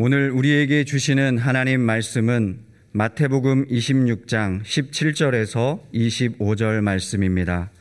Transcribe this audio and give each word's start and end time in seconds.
오늘 0.00 0.30
우리에게 0.30 0.84
주시는 0.84 1.38
하나님 1.38 1.80
말씀은 1.80 2.60
마태복음 2.92 3.66
26장 3.66 4.62
17절에서 4.62 5.80
25절 5.92 6.82
말씀입니다. 6.82 7.72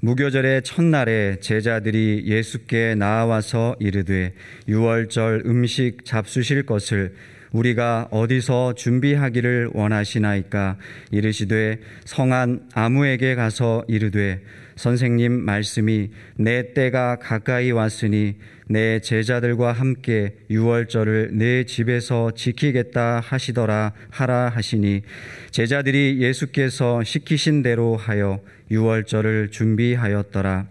무교절의 0.00 0.62
첫날에 0.62 1.36
제자들이 1.40 2.22
예수께 2.24 2.94
나와서 2.94 3.76
이르되 3.78 4.32
유월절 4.68 5.42
음식 5.44 6.06
잡수실 6.06 6.64
것을 6.64 7.14
우리가 7.52 8.08
어디서 8.10 8.72
준비하기를 8.72 9.72
원하시나이까 9.74 10.78
이르시되 11.10 11.78
성한 12.06 12.70
아무에게 12.72 13.34
가서 13.34 13.84
이르되 13.86 14.40
선생님 14.76 15.32
말씀이 15.32 16.10
내 16.36 16.72
때가 16.74 17.16
가까이 17.16 17.70
왔으니 17.70 18.36
내 18.68 19.00
제자들과 19.00 19.72
함께 19.72 20.36
유월절을 20.50 21.30
내 21.32 21.64
집에서 21.64 22.32
지키겠다 22.32 23.20
하시더라 23.20 23.92
하라 24.10 24.48
하시니 24.48 25.02
제자들이 25.50 26.18
예수께서 26.20 27.04
시키신 27.04 27.62
대로 27.62 27.96
하여 27.96 28.40
유월절을 28.70 29.50
준비하였더라. 29.50 30.66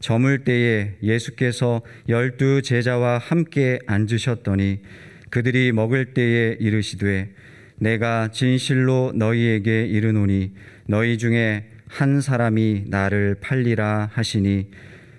저물 0.00 0.44
때에 0.44 0.94
예수께서 1.02 1.82
열두 2.08 2.62
제자와 2.62 3.18
함께 3.18 3.78
앉으셨더니 3.86 4.80
그들이 5.30 5.72
먹을 5.72 6.14
때에 6.14 6.56
이르시되 6.60 7.30
내가 7.76 8.30
진실로 8.30 9.12
너희에게 9.14 9.86
이르노니 9.86 10.52
너희 10.86 11.18
중에 11.18 11.64
한 11.88 12.20
사람이 12.20 12.84
나를 12.86 13.36
팔리라 13.40 14.10
하시니 14.12 14.70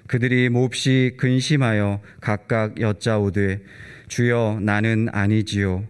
그들이 0.07 0.49
몹시 0.49 1.15
근심하여 1.17 2.01
각각 2.21 2.79
여짜오되 2.79 3.61
주여 4.07 4.59
나는 4.61 5.07
아니지요 5.11 5.83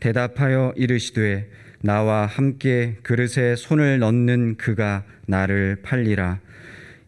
대답하여 0.00 0.72
이르시되 0.76 1.48
나와 1.80 2.26
함께 2.26 2.96
그릇에 3.02 3.56
손을 3.56 3.98
넣는 3.98 4.56
그가 4.56 5.04
나를 5.26 5.78
팔리라 5.82 6.40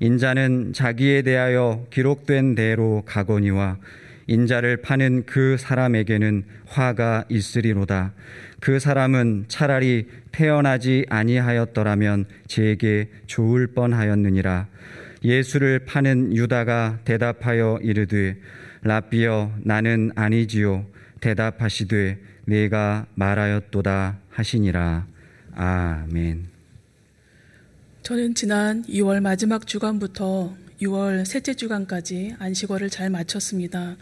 인자는 0.01 0.73
자기에 0.73 1.23
대하여 1.23 1.87
기록된 1.91 2.55
대로 2.55 3.03
가거니와 3.05 3.77
인자를 4.31 4.79
파는 4.79 5.25
그 5.27 5.57
사람에게는 5.59 6.45
화가 6.67 7.25
있으리로다. 7.29 8.13
그 8.61 8.79
사람은 8.79 9.47
차라리 9.49 10.07
태어나지 10.33 11.07
아니하였더라면 11.09 12.27
제게 12.47 13.11
좋을 13.27 13.69
뻔하였느니라. 13.69 14.69
예수를 15.25 15.81
파는 15.87 16.37
유다가 16.37 16.99
대답하여 17.05 17.79
이르되 17.83 18.37
라비여 18.83 19.53
나는 19.63 20.13
아니지요. 20.15 20.87
대답하시되 21.21 22.19
내가 22.47 23.07
말하였도다 23.15 24.19
하시니라. 24.31 25.07
아멘. 25.55 26.49
저는 28.03 28.35
지난 28.35 28.83
2월 28.85 29.21
마지막 29.21 29.67
주간부터 29.67 30.55
6월 30.81 31.25
셋째 31.27 31.55
주간까지 31.55 32.37
안식월을 32.39 32.89
잘 32.89 33.11
마쳤습니다. 33.11 33.97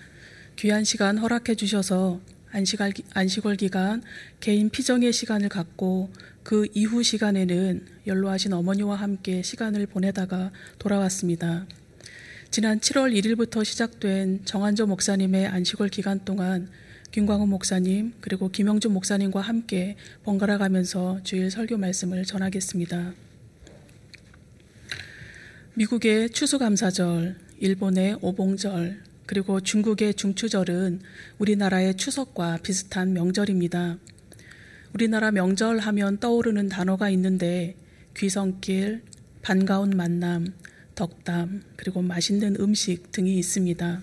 귀한 0.57 0.85
시간 0.85 1.19
허락해 1.19 1.57
주셔서 1.57 2.21
안식월, 2.51 3.57
기간 3.57 4.03
개인 4.41 4.71
피정의 4.71 5.13
시간을 5.13 5.49
갖고 5.49 6.11
그 6.43 6.67
이후 6.75 7.03
시간에는 7.03 7.87
연로하신 8.07 8.53
어머니와 8.53 8.97
함께 8.97 9.43
시간을 9.43 9.87
보내다가 9.87 10.51
돌아왔습니다. 10.79 11.67
지난 12.51 12.81
7월 12.81 13.13
1일부터 13.15 13.65
시작된 13.65 14.47
정한조 14.47 14.87
목사님의 14.87 15.47
안식월 15.47 15.91
기간 15.91 16.25
동안 16.25 16.69
김광훈 17.11 17.49
목사님 17.51 18.15
그리고 18.21 18.49
김영준 18.49 18.93
목사님과 18.93 19.41
함께 19.41 19.97
번갈아 20.25 20.57
가면서 20.59 21.21
주일 21.25 21.51
설교 21.51 21.77
말씀을 21.77 22.25
전하겠습니다. 22.25 23.13
미국의 25.75 26.31
추수감사절, 26.31 27.37
일본의 27.61 28.19
오봉절, 28.21 29.08
그리고 29.29 29.61
중국의 29.61 30.15
중추절은 30.15 31.03
우리나라의 31.39 31.99
추석과 31.99 32.61
비슷한 32.63 33.13
명절입니다. 33.13 33.99
우리나라 34.95 35.31
명절 35.31 35.81
하면 35.81 36.19
떠오르는 36.19 36.71
단어가 36.71 37.11
있는데 37.11 37.77
귀성길, 38.17 39.03
반가운 39.43 39.91
만남, 39.91 40.55
덕담, 40.95 41.63
그리고 41.77 42.01
맛있는 42.01 42.57
음식 42.59 43.13
등이 43.13 43.39
있습니다. 43.39 44.01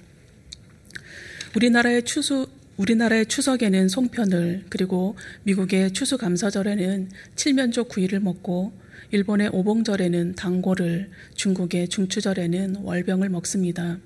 우리나라의 1.55 2.03
추수 2.03 2.47
우리나라의 2.77 3.25
추석에는 3.25 3.89
송편을 3.89 4.65
그리고 4.69 5.15
미국의 5.41 5.93
추수감사절에는 5.93 7.09
칠면조 7.35 7.85
구이를 7.85 8.19
먹고 8.19 8.73
일본의 9.09 9.49
오봉절에는 9.53 10.35
당고를 10.35 11.09
중국의 11.33 11.87
중추절에는 11.87 12.75
월병을 12.83 13.29
먹습니다. 13.29 13.97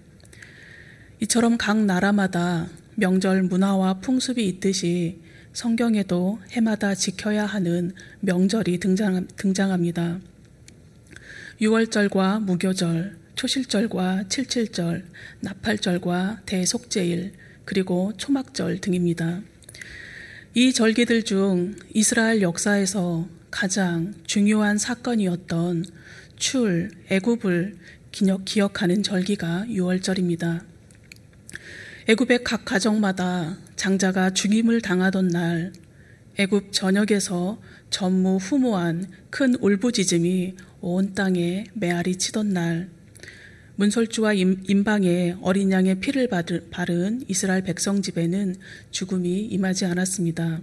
이처럼 1.21 1.57
각 1.57 1.83
나라마다 1.85 2.67
명절 2.95 3.43
문화와 3.43 3.95
풍습이 3.95 4.47
있듯이 4.47 5.19
성경에도 5.51 6.39
해마다 6.51 6.95
지켜야 6.95 7.45
하는 7.45 7.93
명절이 8.21 8.79
등장, 8.79 9.27
등장합니다. 9.35 10.19
6월절과 11.59 12.43
무교절, 12.43 13.17
초실절과 13.35 14.29
칠칠절, 14.29 15.05
나팔절과 15.41 16.41
대속제일, 16.45 17.33
그리고 17.65 18.13
초막절 18.15 18.79
등입니다. 18.79 19.41
이 20.53 20.71
절기들 20.71 21.23
중 21.23 21.75
이스라엘 21.93 22.41
역사에서 22.41 23.27
가장 23.51 24.13
중요한 24.25 24.77
사건이었던 24.77 25.85
출, 26.37 26.91
애굽을 27.09 27.77
기억하는 28.45 29.03
절기가 29.03 29.65
6월절입니다. 29.67 30.68
애굽의 32.09 32.43
각 32.43 32.65
가정마다 32.65 33.55
장자가 33.75 34.31
죽임을 34.31 34.81
당하던 34.81 35.27
날 35.27 35.71
애굽 36.39 36.73
전역에서 36.73 37.61
전무후무한 37.91 39.11
큰 39.29 39.53
울부짖음이 39.53 40.55
온 40.81 41.13
땅에 41.13 41.65
메아리 41.75 42.15
치던 42.15 42.51
날 42.51 42.89
문설주와 43.75 44.33
임방에 44.33 45.35
어린 45.43 45.71
양의 45.71 45.99
피를 45.99 46.27
바른 46.71 47.23
이스라엘 47.27 47.61
백성 47.61 48.01
집에는 48.01 48.55
죽음이 48.89 49.41
임하지 49.41 49.85
않았습니다. 49.85 50.61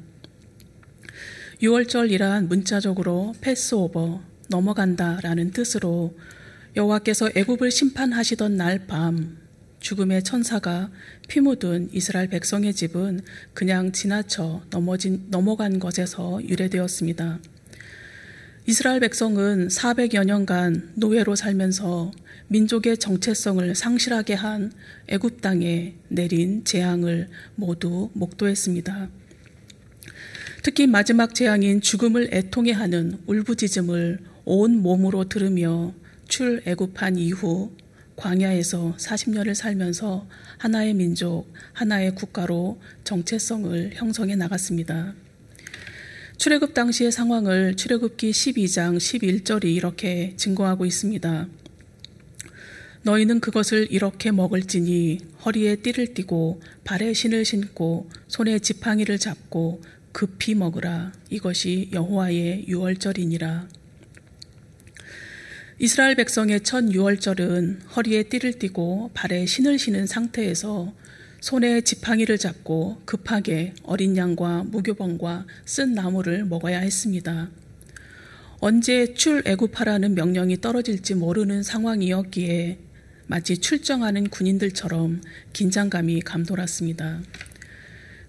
6월절이란 1.63 2.49
문자적으로 2.49 3.37
패스오버 3.41 4.21
넘어간다라는 4.49 5.53
뜻으로 5.53 6.19
여호와께서 6.75 7.31
애굽을 7.37 7.71
심판하시던 7.71 8.57
날 8.57 8.89
밤 8.89 9.46
죽음의 9.81 10.25
천사가 10.25 10.91
피 11.29 11.41
묻은 11.41 11.91
이스라엘 11.93 12.29
백성의 12.29 12.75
집은 12.75 13.21
그냥 13.55 13.93
지나쳐 13.93 14.63
넘어진, 14.71 15.27
넘어간 15.29 15.79
것에서 15.79 16.41
유래되었습니다. 16.43 17.39
이스라엘 18.67 19.01
백성은 19.01 19.69
400여 19.69 20.25
년간 20.25 20.95
노예로 20.97 21.37
살면서 21.37 22.11
민족의 22.49 22.99
정체성을 22.99 23.75
상실하게 23.75 24.35
한 24.35 24.73
애굽 25.09 25.41
땅에 25.41 25.95
내린 26.09 26.65
재앙을 26.65 27.29
모두 27.55 28.11
목도했습니다. 28.15 29.09
특히 30.63 30.89
마지막 30.89 31.33
재앙인 31.33 31.81
죽음을 31.81 32.31
애통해 32.33 32.73
하는 32.73 33.19
울부짖음을 33.27 34.19
온 34.45 34.83
몸으로 34.83 35.29
들으며 35.29 35.95
출애굽한 36.27 37.19
이후 37.19 37.71
광야에서 38.17 38.97
40년을 38.99 39.55
살면서 39.55 40.27
하나의 40.59 40.95
민족, 40.95 41.47
하나의 41.73 42.15
국가로 42.15 42.81
정체성을 43.05 43.93
형성해 43.95 44.37
나갔습니다. 44.37 45.15
출애굽 46.39 46.75
당시의 46.75 47.13
상황을 47.13 47.77
출애굽기 47.77 48.31
12장 48.31 48.97
11절이 48.97 49.65
이렇게 49.75 50.35
증거하고 50.37 50.85
있습니다. 50.85 51.49
너희는 53.03 53.41
그것을 53.41 53.87
이렇게 53.91 54.33
먹을지니 54.33 55.21
허리에 55.45 55.77
띠를 55.77 56.15
띠고 56.15 56.61
발에 56.85 57.13
신을 57.13 57.45
신고 57.45 58.11
손에 58.27 58.59
지팡이를 58.59 59.19
잡고 59.19 59.81
급히 60.13 60.55
먹으라 60.55 61.13
이것이 61.31 61.91
여호와의 61.93 62.65
유월절이니라. 62.69 63.69
이스라엘 65.79 66.15
백성의 66.15 66.63
첫 66.63 66.91
유월절은 66.91 67.83
허리에 67.95 68.23
띠를 68.23 68.59
띠고 68.59 69.11
발에 69.13 69.45
신을 69.45 69.79
신은 69.79 70.07
상태에서 70.07 70.95
손에 71.43 71.83
지팡이를 71.83 72.39
잡고 72.39 73.03
급하게 73.05 73.75
어린 73.83 74.17
양과 74.17 74.65
무교병과 74.69 75.47
쓴 75.67 75.93
나무를 75.93 76.47
먹어야 76.47 76.79
했습니다. 76.79 77.51
언제 78.61 79.13
출애굽하라는 79.13 80.15
명령이 80.15 80.63
떨어질지 80.63 81.15
모르는 81.15 81.63
상황이었기에 81.63 82.79
마치 83.27 83.59
출정하는 83.59 84.31
군인들처럼 84.31 85.21
긴장감이 85.53 86.23
감돌았습니다. 86.23 87.21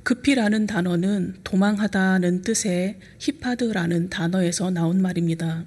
급히라는 0.04 0.68
단어는 0.68 1.38
도망하다는 1.46 2.42
뜻의 2.42 3.00
히파드라는 3.20 4.10
단어에서 4.10 4.70
나온 4.70 5.02
말입니다. 5.02 5.64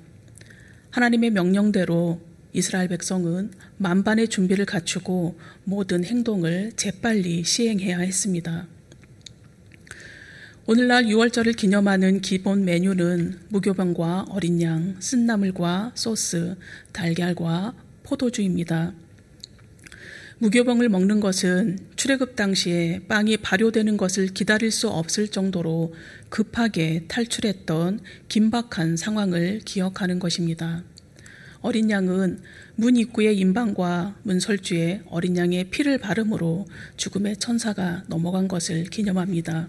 하나님의 0.90 1.30
명령대로 1.30 2.20
이스라엘 2.52 2.88
백성은 2.88 3.52
만반의 3.76 4.28
준비를 4.28 4.66
갖추고 4.66 5.38
모든 5.64 6.04
행동을 6.04 6.72
재빨리 6.74 7.44
시행해야 7.44 8.00
했습니다. 8.00 8.66
오늘날 10.66 11.04
6월절을 11.04 11.56
기념하는 11.56 12.20
기본 12.20 12.64
메뉴는 12.64 13.38
무교병과 13.48 14.26
어린 14.30 14.60
양, 14.62 14.96
쓴나물과 15.00 15.92
소스, 15.94 16.56
달걀과 16.92 17.74
포도주입니다. 18.02 18.92
무교병을 20.38 20.88
먹는 20.88 21.20
것은 21.20 21.78
출애굽 21.96 22.34
당시에 22.34 23.02
빵이 23.08 23.36
발효되는 23.38 23.96
것을 23.96 24.28
기다릴 24.28 24.70
수 24.70 24.88
없을 24.88 25.28
정도로 25.28 25.92
급하게 26.30 27.04
탈출했던 27.08 28.00
긴박한 28.28 28.96
상황을 28.96 29.60
기억하는 29.64 30.18
것입니다. 30.18 30.84
어린 31.60 31.90
양은 31.90 32.40
문 32.76 32.96
입구의 32.96 33.36
인방과 33.38 34.16
문설주에 34.22 35.02
어린 35.08 35.36
양의 35.36 35.64
피를 35.64 35.98
바름으로 35.98 36.66
죽음의 36.96 37.36
천사가 37.36 38.04
넘어간 38.06 38.48
것을 38.48 38.84
기념합니다. 38.84 39.68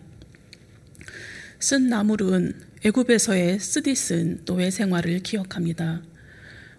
쓴 1.60 1.90
나물은 1.90 2.54
애굽에서의 2.86 3.60
쓰디 3.60 3.94
쓴 3.96 4.46
노예 4.46 4.72
생활을 4.72 5.19
기억합니다. 5.19 6.02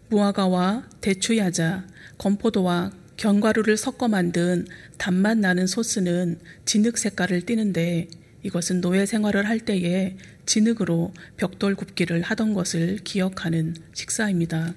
무화과와 0.09 0.89
대추야자, 1.01 1.87
건포도와 2.19 2.93
견과류를 3.17 3.77
섞어 3.77 4.09
만든 4.09 4.67
단맛 4.97 5.39
나는 5.39 5.67
소스는 5.67 6.41
진흙 6.65 6.99
색깔을 6.99 7.43
띠는데 7.43 8.09
이것은 8.43 8.81
노예 8.81 9.07
생활을 9.07 9.49
할 9.49 9.61
때에 9.61 10.17
진흙으로 10.47 11.13
벽돌 11.37 11.75
굽기를 11.75 12.23
하던 12.23 12.55
것을 12.55 12.99
기억하는 13.05 13.75
식사입니다. 13.93 14.75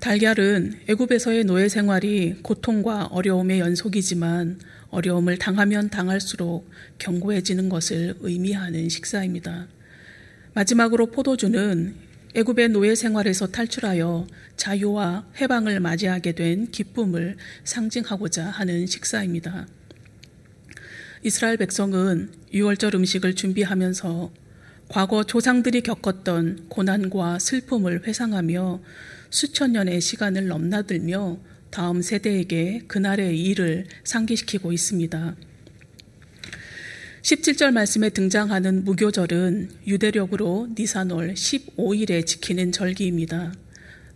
달걀은 0.00 0.80
애굽에서의 0.88 1.44
노예 1.44 1.68
생활이 1.68 2.36
고통과 2.42 3.04
어려움의 3.06 3.60
연속이지만 3.60 4.58
어려움을 4.88 5.36
당하면 5.36 5.90
당할수록 5.90 6.70
견고해지는 6.98 7.68
것을 7.68 8.14
의미하는 8.20 8.88
식사입니다. 8.88 9.68
마지막으로 10.54 11.10
포도주는 11.10 11.94
애굽의 12.34 12.70
노예 12.70 12.94
생활에서 12.94 13.48
탈출하여 13.48 14.26
자유와 14.56 15.26
해방을 15.40 15.80
맞이하게 15.80 16.32
된 16.32 16.70
기쁨을 16.70 17.36
상징하고자 17.64 18.46
하는 18.46 18.86
식사입니다. 18.86 19.66
이스라엘 21.22 21.58
백성은 21.58 22.30
6월절 22.54 22.94
음식을 22.94 23.34
준비하면서 23.34 24.32
과거 24.88 25.22
조상들이 25.22 25.82
겪었던 25.82 26.68
고난과 26.70 27.38
슬픔을 27.38 28.06
회상하며 28.06 28.80
수천 29.28 29.72
년의 29.72 30.00
시간을 30.00 30.48
넘나들며 30.48 31.38
다음 31.70 32.00
세대에게 32.00 32.84
그날의 32.88 33.38
일을 33.38 33.84
상기시키고 34.02 34.72
있습니다. 34.72 35.36
17절 37.20 37.72
말씀에 37.72 38.08
등장하는 38.08 38.84
무교절은 38.84 39.70
유대력으로 39.86 40.70
니산월 40.76 41.34
15일에 41.34 42.24
지키는 42.26 42.72
절기입니다. 42.72 43.52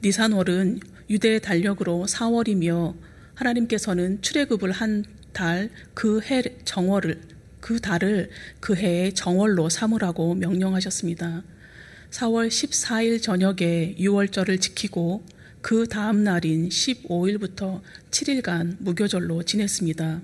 니산월은 0.02 0.80
유대의 1.10 1.42
달력으로 1.42 2.06
4월이며 2.08 2.96
하나님께서는 3.34 4.22
출애굽을 4.22 4.72
한 4.72 5.04
달 5.34 5.68
그 5.92 6.22
해 6.22 6.42
정월을 6.64 7.20
그 7.60 7.80
달을 7.80 8.30
그 8.60 8.74
해의 8.74 9.14
정월로 9.14 9.68
삼으라고 9.68 10.34
명령하셨습니다. 10.34 11.42
4월 12.10 12.48
14일 12.48 13.22
저녁에 13.22 13.96
6월절을 13.98 14.60
지키고 14.60 15.24
그 15.62 15.88
다음 15.88 16.24
날인 16.24 16.68
15일부터 16.68 17.80
7일간 18.10 18.76
무교절로 18.80 19.42
지냈습니다. 19.44 20.20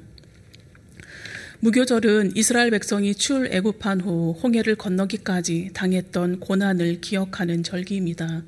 무교절은 1.60 2.36
이스라엘 2.36 2.70
백성이 2.70 3.14
출 3.14 3.48
애굽한 3.50 4.02
후 4.02 4.32
홍해를 4.42 4.76
건너기까지 4.76 5.70
당했던 5.72 6.40
고난을 6.40 7.00
기억하는 7.00 7.62
절기입니다. 7.62 8.42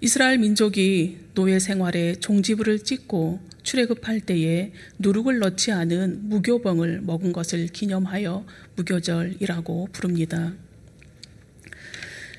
이스라엘 0.00 0.38
민족이 0.38 1.18
노예 1.34 1.58
생활에 1.58 2.14
종지부를 2.14 2.78
찍고 2.80 3.40
출애굽할 3.64 4.20
때에 4.20 4.72
누룩을 4.98 5.40
넣지 5.40 5.72
않은 5.72 6.28
무교병을 6.28 7.00
먹은 7.00 7.32
것을 7.32 7.66
기념하여 7.66 8.46
무교절이라고 8.76 9.88
부릅니다. 9.92 10.52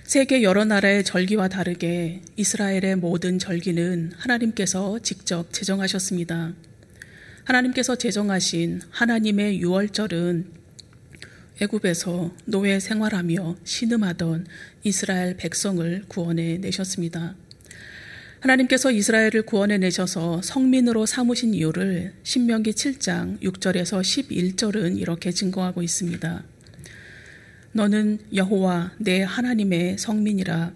세계 0.03 0.43
여러 0.43 0.63
나라의 0.65 1.03
절기와 1.03 1.49
다르게 1.49 2.21
이스라엘의 2.37 2.97
모든 2.97 3.39
절기는 3.39 4.13
하나님께서 4.15 4.99
직접 4.99 5.51
제정하셨습니다. 5.51 6.53
하나님께서 7.43 7.95
제정하신 7.95 8.81
하나님의 8.91 9.59
유월절은 9.61 10.45
애굽에서 11.61 12.31
노예 12.45 12.79
생활하며 12.79 13.55
신음하던 13.63 14.45
이스라엘 14.83 15.37
백성을 15.37 16.03
구원해 16.07 16.57
내셨습니다. 16.59 17.35
하나님께서 18.45 18.91
이스라엘을 18.91 19.41
구원해 19.41 19.79
내셔서 19.79 20.39
성민으로 20.43 21.07
삼으신 21.07 21.55
이유를 21.55 22.13
신명기 22.21 22.73
7장 22.73 23.41
6절에서 23.41 24.01
11절은 24.01 24.99
이렇게 24.99 25.31
증거하고 25.31 25.81
있습니다. 25.81 26.43
너는 27.71 28.19
여호와 28.35 28.91
내 28.99 29.23
하나님의 29.23 29.97
성민이라. 29.97 30.73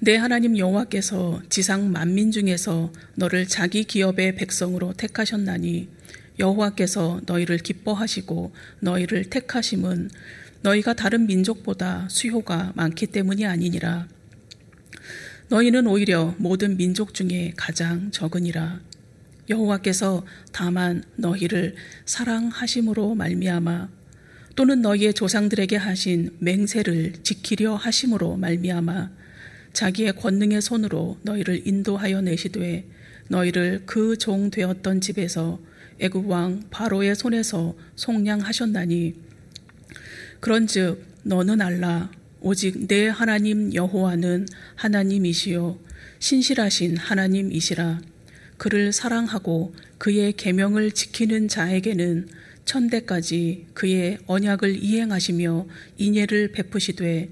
내 0.00 0.16
하나님 0.16 0.58
여호와께서 0.58 1.42
지상 1.48 1.92
만민 1.92 2.32
중에서 2.32 2.92
너를 3.14 3.46
자기 3.46 3.84
기업의 3.84 4.34
백성으로 4.34 4.94
택하셨나니 4.94 5.88
여호와께서 6.40 7.20
너희를 7.24 7.58
기뻐하시고 7.58 8.52
너희를 8.80 9.30
택하심은 9.30 10.10
너희가 10.62 10.94
다른 10.94 11.26
민족보다 11.26 12.08
수요가 12.10 12.72
많기 12.74 13.06
때문이 13.06 13.46
아니니라. 13.46 14.08
너희는 15.52 15.86
오히려 15.86 16.34
모든 16.38 16.78
민족 16.78 17.12
중에 17.12 17.52
가장 17.58 18.10
적으니라. 18.10 18.80
여호와께서 19.50 20.24
다만 20.50 21.04
너희를 21.16 21.74
사랑하심으로 22.06 23.14
말미암아 23.14 23.90
또는 24.56 24.80
너희의 24.80 25.12
조상들에게 25.12 25.76
하신 25.76 26.36
맹세를 26.38 27.22
지키려 27.22 27.74
하심으로 27.74 28.38
말미암아 28.38 29.10
자기의 29.74 30.16
권능의 30.16 30.62
손으로 30.62 31.18
너희를 31.20 31.68
인도하여 31.68 32.22
내시되 32.22 32.88
너희를 33.28 33.82
그 33.84 34.16
종 34.16 34.50
되었던 34.50 35.02
집에서 35.02 35.60
애굽 36.00 36.30
왕 36.30 36.62
바로의 36.70 37.14
손에서 37.14 37.76
속량하셨나니 37.96 39.16
그런즉 40.40 41.04
너는 41.24 41.60
알라 41.60 42.10
오직 42.44 42.88
내 42.88 43.06
하나님 43.06 43.72
여호와는 43.72 44.48
하나님이시요 44.74 45.78
신실하신 46.18 46.96
하나님이시라. 46.96 48.00
그를 48.56 48.92
사랑하고 48.92 49.74
그의 49.98 50.32
계명을 50.32 50.90
지키는 50.90 51.46
자에게는 51.46 52.28
천대까지 52.64 53.66
그의 53.74 54.18
언약을 54.26 54.82
이행하시며 54.82 55.66
인예를 55.98 56.52
베푸시되 56.52 57.28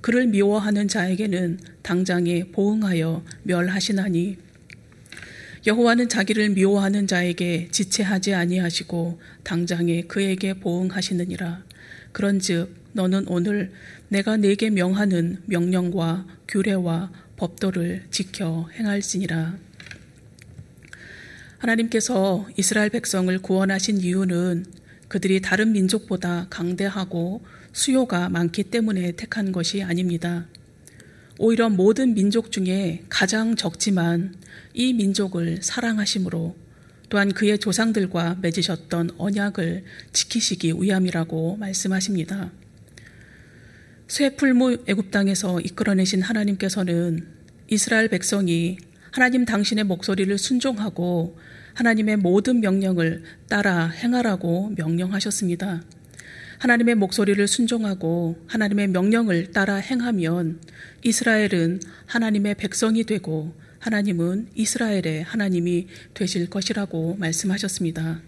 그를 0.00 0.26
미워하는 0.26 0.88
자에게는 0.88 1.60
당장에 1.82 2.44
보응하여 2.44 3.24
멸하시나니. 3.42 4.38
여호와는 5.66 6.08
자기를 6.08 6.50
미워하는 6.50 7.06
자에게 7.06 7.68
지체하지 7.70 8.32
아니하시고 8.32 9.20
당장에 9.42 10.02
그에게 10.02 10.54
보응하시느니라. 10.54 11.64
그런즉 12.12 12.86
너는 12.92 13.26
오늘 13.28 13.72
내가 14.08 14.36
네게 14.36 14.70
명하는 14.70 15.42
명령과 15.46 16.26
규례와 16.48 17.10
법도를 17.36 18.04
지켜 18.10 18.68
행할지니라 18.72 19.58
하나님께서 21.58 22.46
이스라엘 22.56 22.90
백성을 22.90 23.36
구원하신 23.40 23.98
이유는 23.98 24.66
그들이 25.08 25.40
다른 25.40 25.72
민족보다 25.72 26.46
강대하고 26.50 27.44
수요가 27.72 28.28
많기 28.28 28.64
때문에 28.64 29.12
택한 29.12 29.52
것이 29.52 29.82
아닙니다. 29.82 30.46
오히려 31.38 31.68
모든 31.68 32.14
민족 32.14 32.50
중에 32.50 33.04
가장 33.08 33.56
적지만 33.56 34.34
이 34.72 34.94
민족을 34.94 35.58
사랑하심으로 35.62 36.56
또한 37.08 37.32
그의 37.32 37.58
조상들과 37.58 38.38
맺으셨던 38.40 39.10
언약을 39.18 39.84
지키시기 40.12 40.72
위함이라고 40.78 41.56
말씀하십니다. 41.56 42.50
쇠풀무 44.08 44.84
애굽 44.86 45.10
땅에서 45.10 45.60
이끌어내신 45.60 46.22
하나님께서는 46.22 47.26
이스라엘 47.68 48.08
백성이 48.08 48.78
하나님 49.10 49.44
당신의 49.44 49.84
목소리를 49.84 50.38
순종하고 50.38 51.36
하나님의 51.74 52.18
모든 52.18 52.60
명령을 52.60 53.24
따라 53.48 53.88
행하라고 53.88 54.74
명령하셨습니다. 54.76 55.82
하나님의 56.58 56.94
목소리를 56.94 57.46
순종하고 57.48 58.38
하나님의 58.46 58.88
명령을 58.88 59.50
따라 59.50 59.74
행하면 59.74 60.60
이스라엘은 61.02 61.80
하나님의 62.06 62.54
백성이 62.54 63.04
되고 63.04 63.54
하나님은 63.80 64.48
이스라엘의 64.54 65.24
하나님이 65.24 65.88
되실 66.14 66.48
것이라고 66.48 67.16
말씀하셨습니다. 67.18 68.20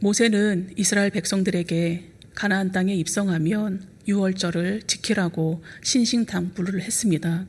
모세는 0.00 0.74
이스라엘 0.76 1.10
백성들에게 1.10 2.12
가나안 2.34 2.70
땅에 2.70 2.94
입성하면 2.94 3.97
유월절을 4.08 4.82
지키라고 4.86 5.62
신신당부를 5.82 6.80
했습니다. 6.80 7.46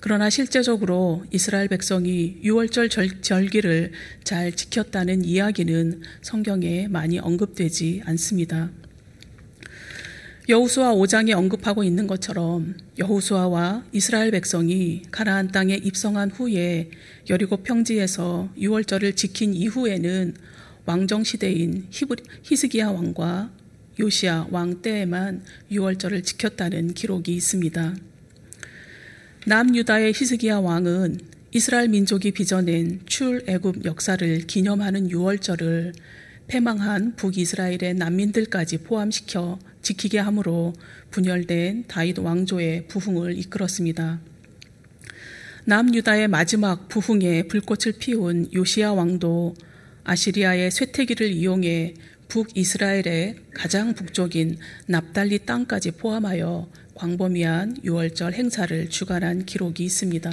그러나 0.00 0.30
실제적으로 0.30 1.24
이스라엘 1.30 1.66
백성이 1.68 2.38
유월절 2.42 2.90
절기를 2.90 3.92
잘 4.22 4.52
지켰다는 4.52 5.24
이야기는 5.24 6.02
성경에 6.20 6.88
많이 6.88 7.18
언급되지 7.18 8.02
않습니다. 8.04 8.70
여호수아 10.46 10.92
5장에 10.92 11.32
언급하고 11.32 11.84
있는 11.84 12.06
것처럼 12.06 12.74
여호수아와 12.98 13.84
이스라엘 13.92 14.30
백성이 14.30 15.00
가나안 15.10 15.48
땅에 15.52 15.74
입성한 15.74 16.32
후에 16.32 16.90
여리고 17.30 17.56
평지에서 17.56 18.50
유월절을 18.58 19.16
지킨 19.16 19.54
이후에는 19.54 20.34
왕정 20.84 21.24
시대인 21.24 21.86
히스기야 22.42 22.90
왕과 22.90 23.50
요시야 23.98 24.48
왕 24.50 24.82
때에만 24.82 25.44
유월절을 25.70 26.22
지켰다는 26.22 26.94
기록이 26.94 27.32
있습니다. 27.34 27.94
남유다의 29.46 30.12
히스기야 30.14 30.58
왕은 30.58 31.20
이스라엘 31.52 31.88
민족이 31.88 32.32
빚어낸 32.32 33.00
출애굽 33.06 33.84
역사를 33.84 34.38
기념하는 34.46 35.10
유월절을 35.10 35.92
패망한 36.48 37.14
북이스라엘의 37.16 37.94
난민들까지 37.94 38.78
포함시켜 38.78 39.58
지키게 39.80 40.18
함으로 40.18 40.72
분열된 41.10 41.84
다윗 41.86 42.18
왕조의 42.18 42.88
부흥을 42.88 43.38
이끌었습니다. 43.38 44.20
남유다의 45.66 46.28
마지막 46.28 46.88
부흥에 46.88 47.44
불꽃을 47.44 47.94
피운 47.98 48.52
요시야 48.52 48.90
왕도 48.90 49.54
아시리아의 50.04 50.70
쇠퇴기를 50.70 51.30
이용해 51.30 51.94
북이스라엘의 52.34 53.36
가장 53.54 53.94
북쪽인 53.94 54.58
납달리 54.88 55.38
땅까지 55.46 55.92
포함하여 55.92 56.68
광범위한 56.96 57.76
유월절 57.84 58.32
행사를 58.32 58.90
주관한 58.90 59.44
기록이 59.44 59.84
있습니다. 59.84 60.32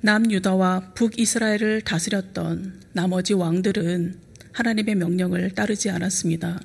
남유다와 0.00 0.94
북이스라엘을 0.94 1.82
다스렸던 1.82 2.80
나머지 2.92 3.34
왕들은 3.34 4.18
하나님의 4.50 4.96
명령을 4.96 5.52
따르지 5.52 5.90
않았습니다. 5.90 6.60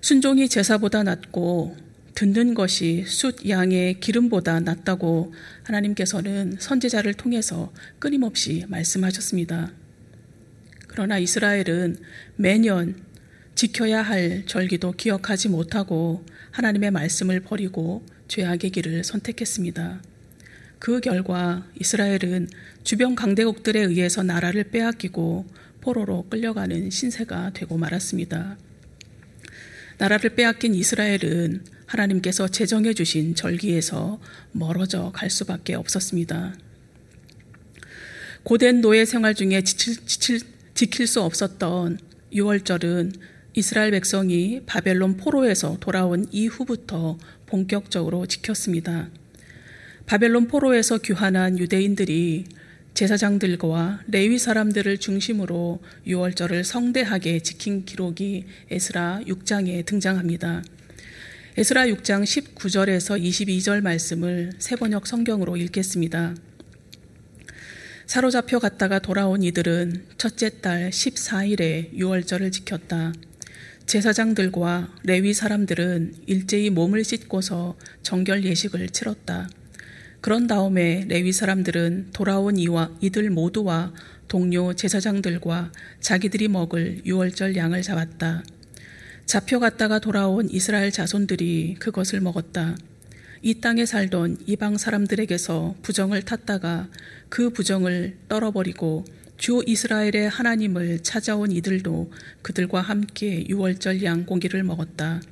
순종이 0.00 0.48
제사보다 0.48 1.04
낫고 1.04 1.76
듣는 2.16 2.54
것이 2.54 3.04
숫 3.06 3.48
양의 3.48 4.00
기름보다 4.00 4.58
낫다고 4.58 5.32
하나님께서는 5.62 6.56
선제자를 6.58 7.14
통해서 7.14 7.72
끊임없이 8.00 8.64
말씀하셨습니다. 8.66 9.79
그러나 10.92 11.18
이스라엘은 11.18 11.98
매년 12.34 12.96
지켜야 13.54 14.02
할 14.02 14.44
절기도 14.46 14.90
기억하지 14.92 15.48
못하고 15.48 16.26
하나님의 16.50 16.90
말씀을 16.90 17.38
버리고 17.40 18.04
죄악의 18.26 18.70
길을 18.70 19.04
선택했습니다. 19.04 20.02
그 20.80 21.00
결과 21.00 21.64
이스라엘은 21.78 22.48
주변 22.82 23.14
강대국들에 23.14 23.80
의해서 23.80 24.24
나라를 24.24 24.64
빼앗기고 24.64 25.46
포로로 25.80 26.26
끌려가는 26.28 26.90
신세가 26.90 27.52
되고 27.52 27.76
말았습니다. 27.76 28.58
나라를 29.98 30.30
빼앗긴 30.30 30.74
이스라엘은 30.74 31.62
하나님께서 31.86 32.48
제정해 32.48 32.94
주신 32.94 33.36
절기에서 33.36 34.20
멀어져 34.50 35.12
갈 35.14 35.30
수밖에 35.30 35.74
없었습니다. 35.74 36.54
고된 38.42 38.80
노예 38.80 39.04
생활 39.04 39.34
중에 39.34 39.62
지칠, 39.62 39.96
지칠, 40.04 40.40
지킬 40.80 41.06
수 41.06 41.20
없었던 41.20 41.98
6월절은 42.32 43.12
이스라엘 43.52 43.90
백성이 43.90 44.62
바벨론 44.64 45.18
포로에서 45.18 45.76
돌아온 45.78 46.26
이후부터 46.30 47.18
본격적으로 47.44 48.24
지켰습니다. 48.24 49.10
바벨론 50.06 50.48
포로에서 50.48 50.96
귀환한 50.96 51.58
유대인들이 51.58 52.46
제사장들과 52.94 54.04
레위 54.06 54.38
사람들을 54.38 54.96
중심으로 54.96 55.80
유월절을 56.06 56.64
성대하게 56.64 57.40
지킨 57.40 57.84
기록이 57.84 58.46
에스라 58.70 59.20
6장에 59.26 59.84
등장합니다. 59.84 60.62
에스라 61.58 61.88
6장 61.88 62.22
19절에서 62.22 63.22
22절 63.22 63.82
말씀을 63.82 64.52
세번역 64.58 65.06
성경으로 65.06 65.58
읽겠습니다. 65.58 66.36
사로잡혀 68.10 68.58
갔다가 68.58 68.98
돌아온 68.98 69.44
이들은 69.44 70.06
첫째 70.18 70.60
달 70.60 70.90
14일에 70.90 71.92
유월절을 71.92 72.50
지켰다. 72.50 73.12
제사장들과 73.86 74.92
레위 75.04 75.32
사람들은 75.32 76.14
일제히 76.26 76.70
몸을 76.70 77.04
씻고서 77.04 77.76
정결 78.02 78.42
예식을 78.42 78.88
치렀다. 78.88 79.48
그런 80.20 80.48
다음에 80.48 81.04
레위 81.06 81.30
사람들은 81.30 82.08
돌아온 82.12 82.56
이와 82.56 82.90
이들 83.00 83.30
모두와 83.30 83.94
동료 84.26 84.74
제사장들과 84.74 85.70
자기들이 86.00 86.48
먹을 86.48 87.02
유월절 87.06 87.54
양을 87.54 87.82
잡았다. 87.82 88.42
잡혀갔다가 89.26 90.00
돌아온 90.00 90.50
이스라엘 90.50 90.90
자손들이 90.90 91.76
그것을 91.78 92.20
먹었다. 92.20 92.74
이 93.42 93.54
땅에 93.54 93.86
살던 93.86 94.38
이방 94.46 94.76
사람들에게서 94.76 95.76
부정을 95.80 96.22
탔다가 96.22 96.88
그 97.30 97.48
부정을 97.50 98.18
떨어버리고 98.28 99.06
주 99.38 99.62
이스라엘의 99.66 100.28
하나님을 100.28 101.02
찾아온 101.02 101.50
이들도 101.50 102.12
그들과 102.42 102.82
함께 102.82 103.46
유월절 103.48 104.02
양고기를 104.02 104.62
먹었다. 104.64 105.22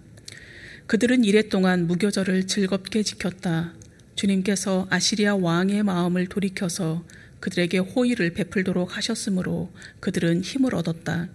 그들은 0.87 1.23
이랫동안 1.25 1.87
무교절을 1.87 2.47
즐겁게 2.47 3.03
지켰다. 3.03 3.75
주님께서 4.15 4.87
아시리아 4.89 5.37
왕의 5.37 5.83
마음을 5.83 6.29
돌이켜서 6.29 7.05
그들에게 7.41 7.77
호의를 7.77 8.33
베풀도록 8.33 8.97
하셨으므로 8.97 9.71
그들은 10.01 10.41
힘을 10.41 10.75
얻었다. 10.75 11.29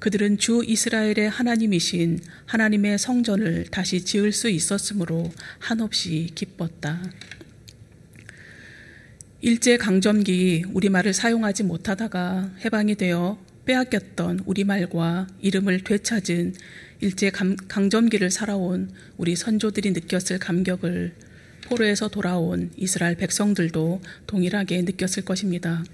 그들은 0.00 0.38
주 0.38 0.62
이스라엘의 0.66 1.28
하나님이신 1.28 2.20
하나님의 2.46 2.98
성전을 2.98 3.66
다시 3.70 4.02
지을 4.02 4.32
수 4.32 4.48
있었으므로 4.48 5.30
한없이 5.58 6.30
기뻤다. 6.34 7.02
일제 9.42 9.76
강점기 9.76 10.64
우리말을 10.72 11.12
사용하지 11.12 11.64
못하다가 11.64 12.50
해방이 12.64 12.94
되어 12.94 13.38
빼앗겼던 13.66 14.40
우리말과 14.46 15.28
이름을 15.42 15.84
되찾은 15.84 16.54
일제 17.00 17.30
강점기를 17.30 18.30
살아온 18.30 18.90
우리 19.18 19.36
선조들이 19.36 19.92
느꼈을 19.92 20.38
감격을 20.38 21.14
포로에서 21.66 22.08
돌아온 22.08 22.70
이스라엘 22.76 23.16
백성들도 23.16 24.00
동일하게 24.26 24.82
느꼈을 24.82 25.24
것입니다. 25.24 25.84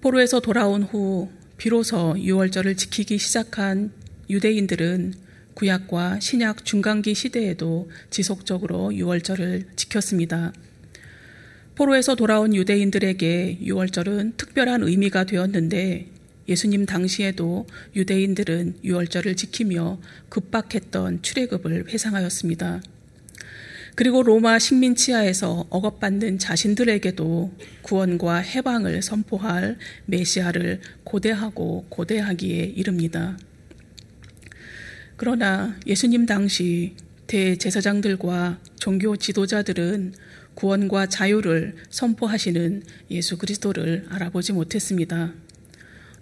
포로에서 0.00 0.40
돌아온 0.40 0.84
후 0.84 1.30
비로소 1.64 2.14
유월절을 2.18 2.76
지키기 2.76 3.16
시작한 3.16 3.90
유대인들은 4.28 5.14
구약과 5.54 6.20
신약 6.20 6.66
중간기 6.66 7.14
시대에도 7.14 7.90
지속적으로 8.10 8.94
유월절을 8.94 9.68
지켰습니다. 9.74 10.52
포로에서 11.74 12.16
돌아온 12.16 12.54
유대인들에게 12.54 13.60
유월절은 13.62 14.34
특별한 14.36 14.82
의미가 14.82 15.24
되었는데 15.24 16.08
예수님 16.50 16.84
당시에도 16.84 17.66
유대인들은 17.96 18.80
유월절을 18.84 19.34
지키며 19.34 20.02
급박했던 20.28 21.22
출애굽을 21.22 21.88
회상하였습니다. 21.88 22.82
그리고 23.94 24.24
로마 24.24 24.58
식민 24.58 24.96
치하에서 24.96 25.66
억압받는 25.70 26.38
자신들에게도 26.40 27.52
구원과 27.82 28.38
해방을 28.38 29.02
선포할 29.02 29.78
메시아를 30.06 30.80
고대하고 31.04 31.86
고대하기에 31.90 32.72
이릅니다. 32.74 33.38
그러나 35.16 35.76
예수님 35.86 36.26
당시 36.26 36.96
대제사장들과 37.28 38.58
종교 38.80 39.16
지도자들은 39.16 40.14
구원과 40.54 41.06
자유를 41.06 41.76
선포하시는 41.90 42.82
예수 43.12 43.38
그리스도를 43.38 44.06
알아보지 44.08 44.52
못했습니다. 44.52 45.32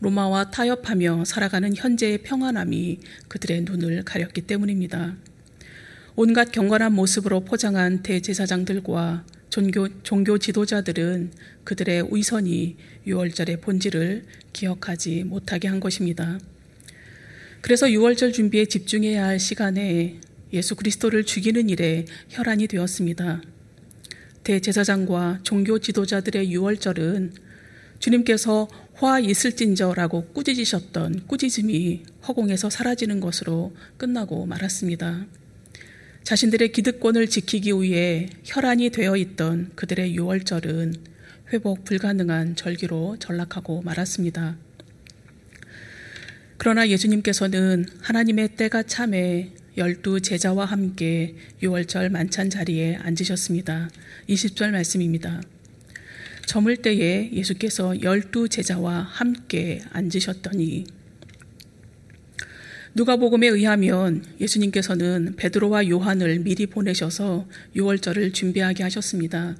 로마와 0.00 0.50
타협하며 0.50 1.24
살아가는 1.24 1.74
현재의 1.74 2.18
평안함이 2.18 3.00
그들의 3.28 3.62
눈을 3.62 4.02
가렸기 4.02 4.42
때문입니다. 4.42 5.16
온갖 6.14 6.52
경건한 6.52 6.92
모습으로 6.92 7.40
포장한 7.40 8.02
대제사장들과 8.02 9.24
종교, 9.48 9.88
종교 10.02 10.36
지도자들은 10.36 11.32
그들의 11.64 12.08
위선이 12.10 12.76
유월절의 13.06 13.62
본질을 13.62 14.26
기억하지 14.52 15.24
못하게 15.24 15.68
한 15.68 15.80
것입니다. 15.80 16.38
그래서 17.62 17.90
유월절 17.90 18.32
준비에 18.32 18.66
집중해야 18.66 19.24
할 19.24 19.38
시간에 19.40 20.20
예수 20.52 20.76
그리스도를 20.76 21.24
죽이는 21.24 21.70
일에 21.70 22.04
혈안이 22.28 22.66
되었습니다. 22.66 23.40
대제사장과 24.44 25.40
종교 25.44 25.78
지도자들의 25.78 26.52
유월절은 26.52 27.32
주님께서 28.00 28.68
화 28.94 29.18
있을진저라고 29.18 30.26
꾸짖으셨던 30.34 31.26
꾸짖음이 31.26 32.02
허공에서 32.28 32.68
사라지는 32.68 33.20
것으로 33.20 33.74
끝나고 33.96 34.44
말았습니다. 34.44 35.26
자신들의 36.24 36.70
기득권을 36.72 37.26
지키기 37.28 37.72
위해 37.72 38.28
혈안이 38.44 38.90
되어 38.90 39.16
있던 39.16 39.72
그들의 39.74 40.14
유월절은 40.14 40.94
회복 41.52 41.84
불가능한 41.84 42.56
절기로 42.56 43.16
전락하고 43.18 43.82
말았습니다. 43.82 44.56
그러나 46.58 46.88
예수님께서는 46.88 47.86
하나님의 48.00 48.56
때가 48.56 48.84
참에 48.84 49.52
열두 49.76 50.20
제자와 50.20 50.64
함께 50.64 51.34
유월절 51.60 52.10
만찬 52.10 52.50
자리에 52.50 52.96
앉으셨습니다. 52.96 53.90
20절 54.28 54.70
말씀입니다. 54.70 55.42
저물 56.46 56.76
때에 56.76 57.30
예수께서 57.32 58.00
열두 58.00 58.48
제자와 58.48 59.00
함께 59.00 59.80
앉으셨더니 59.90 60.84
누가복음에 62.94 63.48
의하면 63.48 64.22
예수님께서는 64.38 65.34
베드로와 65.36 65.88
요한을 65.88 66.40
미리 66.40 66.66
보내셔서 66.66 67.48
유월절을 67.74 68.32
준비하게 68.32 68.82
하셨습니다. 68.82 69.56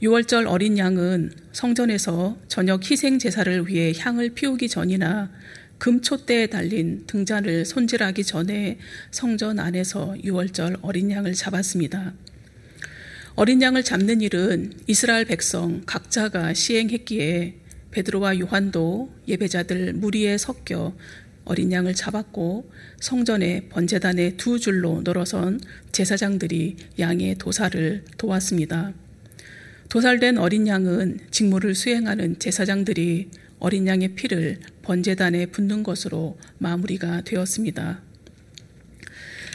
유월절 0.00 0.46
어린 0.46 0.78
양은 0.78 1.32
성전에서 1.52 2.38
저녁 2.48 2.90
희생 2.90 3.18
제사를 3.18 3.68
위해 3.68 3.92
향을 3.96 4.30
피우기 4.30 4.68
전이나 4.68 5.30
금초대에 5.76 6.46
달린 6.46 7.04
등잔을 7.06 7.66
손질하기 7.66 8.24
전에 8.24 8.78
성전 9.10 9.58
안에서 9.58 10.16
유월절 10.24 10.78
어린 10.80 11.10
양을 11.10 11.34
잡았습니다. 11.34 12.14
어린 13.34 13.60
양을 13.60 13.82
잡는 13.82 14.22
일은 14.22 14.72
이스라엘 14.86 15.26
백성 15.26 15.82
각자가 15.84 16.54
시행했기에 16.54 17.56
베드로와 17.90 18.38
요한도 18.40 19.12
예배자들 19.28 19.92
무리에 19.94 20.38
섞여 20.38 20.94
어린 21.44 21.72
양을 21.72 21.94
잡았고 21.94 22.70
성전의 23.00 23.68
번제단에 23.68 24.36
두 24.36 24.58
줄로 24.58 25.02
늘어선 25.04 25.60
제사장들이 25.92 26.76
양의 26.98 27.36
도살을 27.36 28.04
도왔습니다. 28.16 28.92
도살된 29.88 30.38
어린 30.38 30.66
양은 30.66 31.20
직무를 31.30 31.74
수행하는 31.74 32.38
제사장들이 32.38 33.30
어린 33.58 33.86
양의 33.86 34.14
피를 34.14 34.58
번제단에 34.82 35.46
붓는 35.46 35.82
것으로 35.82 36.38
마무리가 36.58 37.22
되었습니다. 37.22 38.02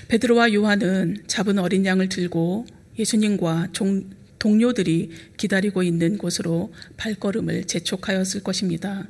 베드로와 0.08 0.53
요한은 0.53 1.17
잡은 1.27 1.60
어린 1.60 1.86
양을 1.86 2.10
들고 2.10 2.65
예수님과 2.98 3.69
종, 3.74 4.10
동료들이 4.39 5.12
기다리고 5.38 5.84
있는 5.84 6.17
곳으로 6.17 6.74
발걸음을 6.98 7.65
재촉하였을 7.65 8.41
것입니다. 8.41 9.08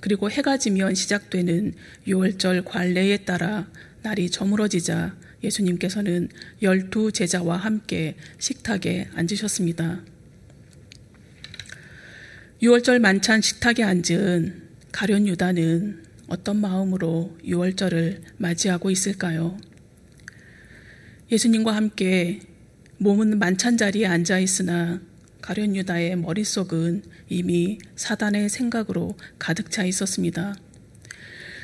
그리고 0.00 0.30
해가 0.30 0.58
지면 0.58 0.94
시작되는 0.94 1.74
6월절 2.06 2.64
관례에 2.64 3.18
따라 3.18 3.68
날이 4.02 4.30
저물어지자 4.30 5.16
예수님께서는 5.42 6.28
열두 6.62 7.12
제자와 7.12 7.56
함께 7.56 8.16
식탁에 8.38 9.08
앉으셨습니다. 9.14 10.02
6월절 12.62 13.00
만찬 13.00 13.40
식탁에 13.40 13.82
앉은 13.82 14.62
가련 14.92 15.26
유다는 15.26 16.04
어떤 16.28 16.60
마음으로 16.60 17.36
6월절을 17.44 18.22
맞이하고 18.38 18.90
있을까요? 18.90 19.58
예수님과 21.30 21.74
함께 21.74 22.40
몸은 22.98 23.38
만찬 23.38 23.76
자리에 23.76 24.06
앉아 24.06 24.38
있으나 24.38 25.00
가련 25.46 25.76
유다의 25.76 26.16
머릿속은 26.16 27.04
이미 27.28 27.78
사단의 27.94 28.48
생각으로 28.48 29.16
가득 29.38 29.70
차 29.70 29.84
있었습니다. 29.84 30.56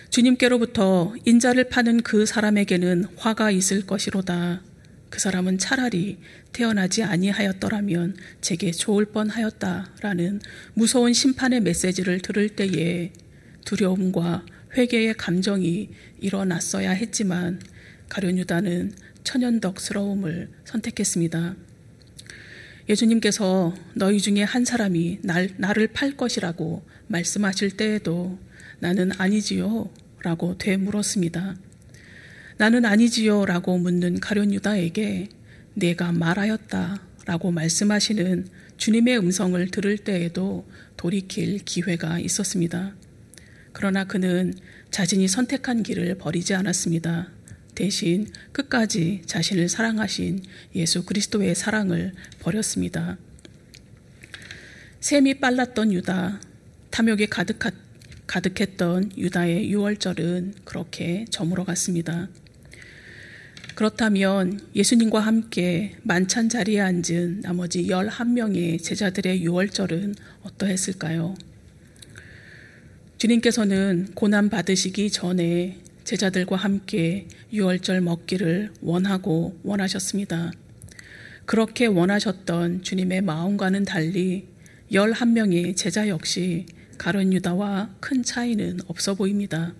주님께로부터 0.09 1.17
인자를 1.25 1.65
파는 1.65 2.03
그 2.03 2.25
사람에게는 2.25 3.07
화가 3.17 3.51
있을 3.51 3.85
것이로다. 3.85 4.63
그 5.11 5.19
사람은 5.19 5.59
차라리 5.59 6.19
태어나지 6.53 7.03
아니하였더라면 7.03 8.15
제게 8.41 8.71
좋을 8.71 9.07
뻔하였다라는 9.07 10.41
무서운 10.75 11.13
심판의 11.13 11.63
메시지를 11.63 12.21
들을 12.21 12.51
때에 12.51 13.13
두려움과 13.65 14.47
회개의 14.77 15.15
감정이 15.15 15.91
일어났어야 16.21 16.93
했지만 16.93 17.61
가룟 18.09 18.39
유다는 18.39 18.93
천연덕스러움을 19.25 20.51
선택했습니다. 20.67 21.57
예수님께서 22.89 23.75
너희 23.95 24.21
중에 24.21 24.43
한 24.43 24.65
사람이 24.65 25.21
날, 25.23 25.51
나를 25.57 25.89
팔 25.89 26.17
것이라고 26.17 26.85
말씀하실 27.09 27.77
때에도 27.77 28.39
나는 28.81 29.13
아니지요 29.17 29.91
라고 30.23 30.57
되물었습니다. 30.59 31.57
나는 32.59 32.85
아니지요 32.85 33.47
라고 33.47 33.79
묻는 33.79 34.21
가련 34.21 34.53
유다에게 34.53 35.29
내가 35.75 36.13
말하였다 36.13 37.03
라고 37.27 37.51
말씀하시는 37.51 38.49
주님의 38.77 39.19
음성을 39.19 39.71
들을 39.71 39.99
때에도 39.99 40.69
돌이킬 40.97 41.59
기회가 41.65 42.19
있었습니다. 42.19 42.95
그러나 43.73 44.05
그는 44.05 44.55
자신이 44.91 45.29
선택한 45.29 45.83
길을 45.83 46.19
버리지 46.19 46.55
않았습니다. 46.55 47.32
대신 47.75 48.27
끝까지 48.53 49.23
자신을 49.27 49.69
사랑하신 49.69 50.43
예수 50.75 51.05
그리스도의 51.05 51.55
사랑을 51.55 52.13
버렸습니다. 52.41 53.19
샘이 55.01 55.41
빨랐던 55.41 55.93
유다, 55.93 56.41
탐욕에 56.91 57.27
가득하, 57.27 57.71
가득했던 58.27 59.13
유다의 59.17 59.71
유월절은 59.71 60.55
그렇게 60.65 61.25
저물어 61.31 61.65
갔습니다. 61.65 62.29
그렇다면 63.75 64.61
예수님과 64.77 65.21
함께 65.21 65.97
만찬 66.03 66.49
자리에 66.49 66.81
앉은 66.81 67.41
나머지 67.41 67.87
11명의 67.87 68.83
제자들의 68.83 69.43
유월절은 69.43 70.15
어떠했을까요? 70.43 71.35
주님께서는 73.17 74.11
고난 74.15 74.51
받으시기 74.51 75.11
전에 75.11 75.79
제자들과 76.05 76.57
함께 76.57 77.29
유월절 77.53 78.01
먹기를 78.01 78.73
원하고 78.81 79.59
원하셨습니다. 79.63 80.53
그렇게 81.45 81.87
원하셨던 81.87 82.83
주님의 82.83 83.23
마음과는 83.23 83.85
달리 83.85 84.47
11명의 84.91 85.77
제자 85.77 86.09
역시 86.09 86.67
가론 86.99 87.33
유다와 87.33 87.97
큰 88.01 88.23
차이는 88.23 88.81
없어 88.87 89.15
보입니다. 89.15 89.75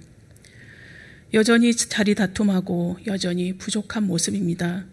여전히 1.35 1.75
자리 1.75 2.15
다툼하고 2.15 2.99
여전히 3.07 3.57
부족한 3.57 4.07
모습입니다. 4.07 4.85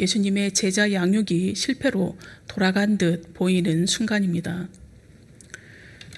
예수님의 0.00 0.52
제자 0.52 0.92
양육이 0.92 1.54
실패로 1.54 2.16
돌아간 2.48 2.98
듯 2.98 3.32
보이는 3.34 3.86
순간입니다. 3.86 4.68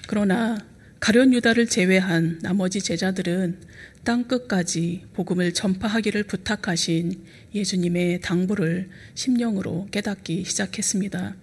그러나 0.07 0.57
가련 0.99 1.33
유다를 1.33 1.67
제외한 1.67 2.39
나머지 2.41 2.81
제자들은 2.81 3.59
땅 4.07 4.23
끝까지 4.23 5.03
복음을 5.11 5.53
전파하기를 5.53 6.23
부탁하신 6.23 7.25
예수님의 7.53 8.21
당부를 8.21 8.87
심령으로 9.15 9.89
깨닫기 9.91 10.45
시작했습니다. 10.45 11.35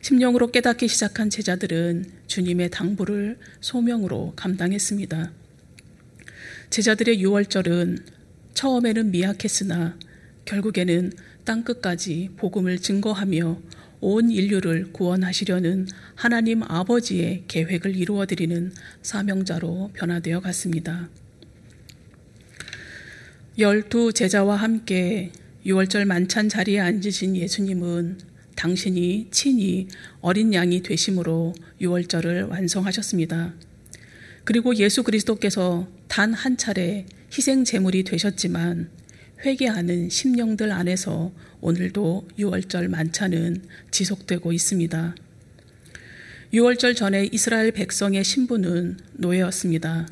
심령으로 0.00 0.50
깨닫기 0.50 0.88
시작한 0.88 1.30
제자들은 1.30 2.06
주님의 2.26 2.70
당부를 2.70 3.38
소명으로 3.60 4.32
감당했습니다. 4.34 5.30
제자들의 6.70 7.20
유월절은 7.20 7.98
처음에는 8.54 9.12
미약했으나 9.12 9.96
결국에는 10.44 11.12
땅 11.44 11.62
끝까지 11.62 12.30
복음을 12.36 12.80
증거하며 12.80 13.60
온 14.00 14.30
인류를 14.32 14.92
구원하시려는 14.92 15.86
하나님 16.16 16.64
아버지의 16.64 17.44
계획을 17.46 17.94
이루어 17.94 18.26
드리는 18.26 18.72
사명자로 19.02 19.92
변화되어 19.94 20.40
갔습니다. 20.40 21.08
열두 23.58 24.12
제자와 24.12 24.56
함께 24.56 25.32
유월절 25.64 26.04
만찬 26.04 26.50
자리에 26.50 26.78
앉으신 26.78 27.36
예수님은 27.36 28.18
당신이 28.54 29.28
친히 29.30 29.88
어린 30.20 30.52
양이 30.52 30.82
되심으로 30.82 31.54
유월절을 31.80 32.44
완성하셨습니다. 32.44 33.54
그리고 34.44 34.76
예수 34.76 35.02
그리스도께서 35.02 35.88
단 36.06 36.34
한 36.34 36.58
차례 36.58 37.06
희생 37.32 37.64
제물이 37.64 38.04
되셨지만 38.04 38.90
회개하는 39.44 40.10
심령들 40.10 40.70
안에서 40.70 41.32
오늘도 41.62 42.28
6월절 42.38 42.88
만찬은 42.88 43.62
지속되고 43.90 44.52
있습니다. 44.52 45.14
6월절 46.52 46.94
전에 46.94 47.28
이스라엘 47.32 47.72
백성의 47.72 48.22
신분은 48.22 48.98
노예였습니다. 49.14 50.06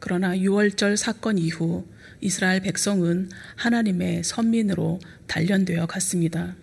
그러나 0.00 0.36
6월절 0.36 0.96
사건 0.96 1.38
이후 1.38 1.86
이스라엘 2.20 2.60
백성은 2.60 3.30
하나님의 3.56 4.24
선민으로 4.24 5.00
단련되어 5.26 5.86
갔습니다. 5.86 6.56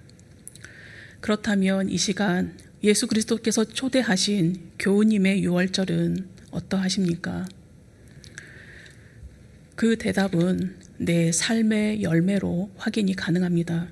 그렇다면 1.20 1.89
이 1.89 1.98
시간 1.98 2.58
예수 2.84 3.08
그리스도께서 3.08 3.65
초대하신 3.65 4.72
교우님의 4.80 5.41
6월절은 5.43 6.26
어떠하십니까? 6.52 7.46
그 9.76 9.98
대답은 9.98 10.76
내 10.98 11.32
삶의 11.32 12.04
열매로 12.04 12.72
확인이 12.78 13.15
가능합니다. 13.15 13.88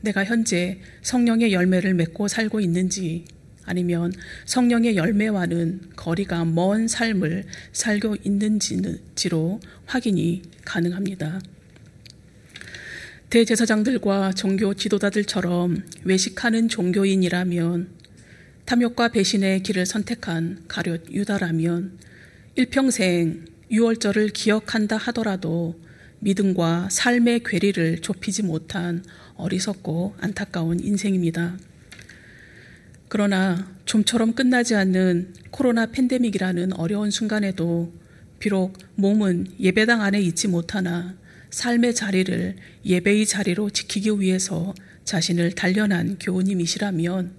내가 0.00 0.24
현재 0.24 0.80
성령의 1.02 1.52
열매를 1.52 1.94
맺고 1.94 2.28
살고 2.28 2.60
있는지 2.60 3.24
아니면 3.64 4.12
성령의 4.46 4.96
열매와는 4.96 5.92
거리가 5.96 6.44
먼 6.44 6.88
삶을 6.88 7.44
살고 7.72 8.16
있는지로 8.24 9.60
확인이 9.86 10.42
가능합니다. 10.64 11.40
대제사장들과 13.30 14.32
종교 14.32 14.74
지도자들처럼 14.74 15.82
외식하는 16.04 16.68
종교인이라면 16.68 17.88
탐욕과 18.66 19.08
배신의 19.08 19.62
길을 19.62 19.86
선택한 19.86 20.64
가룟 20.68 21.06
유다라면 21.10 21.98
일평생 22.56 23.46
유월절을 23.70 24.28
기억한다 24.28 24.98
하더라도 24.98 25.80
믿음과 26.18 26.88
삶의 26.90 27.42
괴리를 27.44 28.02
좁히지 28.02 28.42
못한 28.42 29.02
어리석고 29.36 30.16
안타까운 30.20 30.78
인생입니다. 30.78 31.56
그러나 33.14 33.70
좀처럼 33.84 34.32
끝나지 34.32 34.74
않는 34.74 35.34
코로나 35.50 35.84
팬데믹이라는 35.84 36.72
어려운 36.72 37.10
순간에도 37.10 37.92
비록 38.38 38.78
몸은 38.94 39.48
예배당 39.60 40.00
안에 40.00 40.18
있지 40.22 40.48
못하나 40.48 41.14
삶의 41.50 41.94
자리를 41.94 42.56
예배의 42.86 43.26
자리로 43.26 43.68
지키기 43.68 44.18
위해서 44.18 44.74
자신을 45.04 45.52
단련한 45.52 46.20
교우님이시라면 46.20 47.34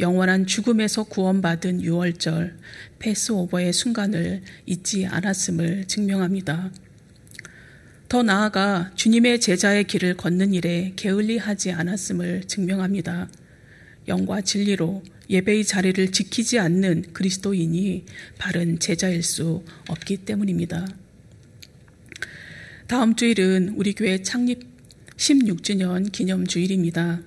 영원한 0.00 0.44
죽음에서 0.44 1.04
구원받은 1.04 1.80
6월절 1.80 2.56
패스오버의 2.98 3.72
순간을 3.72 4.42
잊지 4.66 5.06
않았음을 5.06 5.86
증명합니다. 5.86 6.70
더 8.10 8.22
나아가 8.22 8.90
주님의 8.94 9.40
제자의 9.40 9.84
길을 9.84 10.18
걷는 10.18 10.52
일에 10.52 10.92
게을리하지 10.96 11.72
않았음을 11.72 12.44
증명합니다. 12.44 13.30
영과 14.06 14.42
진리로 14.42 15.02
예배의 15.30 15.64
자리를 15.64 16.12
지키지 16.12 16.58
않는 16.58 17.12
그리스도인이 17.12 18.04
바른 18.38 18.78
제자일 18.78 19.22
수 19.22 19.64
없기 19.88 20.18
때문입니다. 20.18 20.86
다음 22.86 23.16
주일은 23.16 23.74
우리 23.76 23.94
교회 23.94 24.22
창립 24.22 24.62
16주년 25.16 26.12
기념 26.12 26.46
주일입니다. 26.46 27.22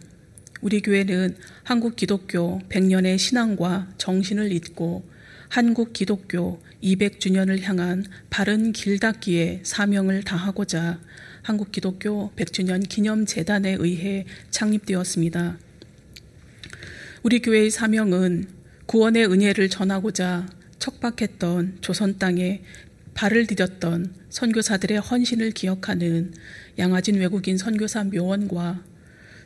우리 0.62 0.82
교회는 0.82 1.36
한국 1.64 1.96
기독교 1.96 2.60
100년의 2.70 3.18
신앙과 3.18 3.94
정신을 3.98 4.52
잇고 4.52 5.08
한국 5.50 5.94
기독교 5.94 6.62
200주년을 6.84 7.62
향한 7.62 8.06
바른 8.30 8.72
길 8.72 9.00
닦기의 9.00 9.62
사명을 9.64 10.24
다하고자 10.24 11.00
한국 11.42 11.72
기독교 11.72 12.32
100주년 12.36 12.88
기념재단에 12.88 13.78
의해 13.80 14.26
창립되었습니다. 14.52 15.67
우리 17.28 17.42
교회의 17.42 17.72
사명은 17.72 18.48
구원의 18.86 19.26
은혜를 19.26 19.68
전하고자 19.68 20.48
척박했던 20.80 21.80
조선 21.82 22.18
땅에 22.18 22.62
발을 23.16 23.48
디뎠던 23.48 24.12
선교사들의 24.30 24.98
헌신을 25.00 25.52
기억하는 25.52 26.34
양아진 26.80 27.16
외국인 27.16 27.58
선교사 27.58 28.06
묘원과 28.06 28.82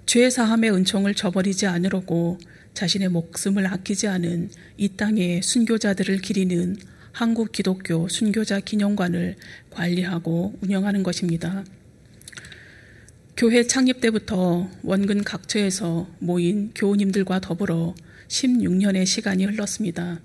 죄 0.06 0.30
사함의 0.30 0.72
은총을 0.72 1.16
저버리지 1.16 1.66
않으려고 1.66 2.38
자신의 2.76 3.10
목숨을 3.10 3.66
아끼지 3.66 4.08
않은 4.08 4.52
이 4.78 4.90
땅의 4.90 5.42
순교자들을 5.42 6.20
기리는 6.20 6.76
한국 7.12 7.52
기독교 7.52 8.08
순교자 8.08 8.60
기념관을 8.60 9.38
관리하고 9.72 10.54
운영하는 10.62 11.02
것입니다. 11.02 11.64
교회 13.38 13.64
창립 13.66 14.02
때부터 14.02 14.70
원근 14.84 15.24
각처에서 15.24 16.08
모인 16.20 16.72
교우님들과 16.76 17.40
더불어 17.40 17.96
16년의 18.28 19.06
시간이 19.06 19.46
흘렀습니다. 19.46 20.20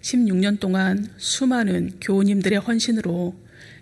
16년 0.00 0.58
동안 0.58 1.06
수많은 1.16 1.92
교우님들의 2.00 2.60
헌신으로 2.60 3.34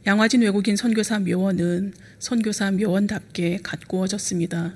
양화진 0.06 0.42
외국인 0.42 0.76
선교사 0.76 1.20
묘원은 1.20 1.92
선교사 2.18 2.70
묘원답게 2.72 3.60
가꾸어졌습니다. 3.62 4.74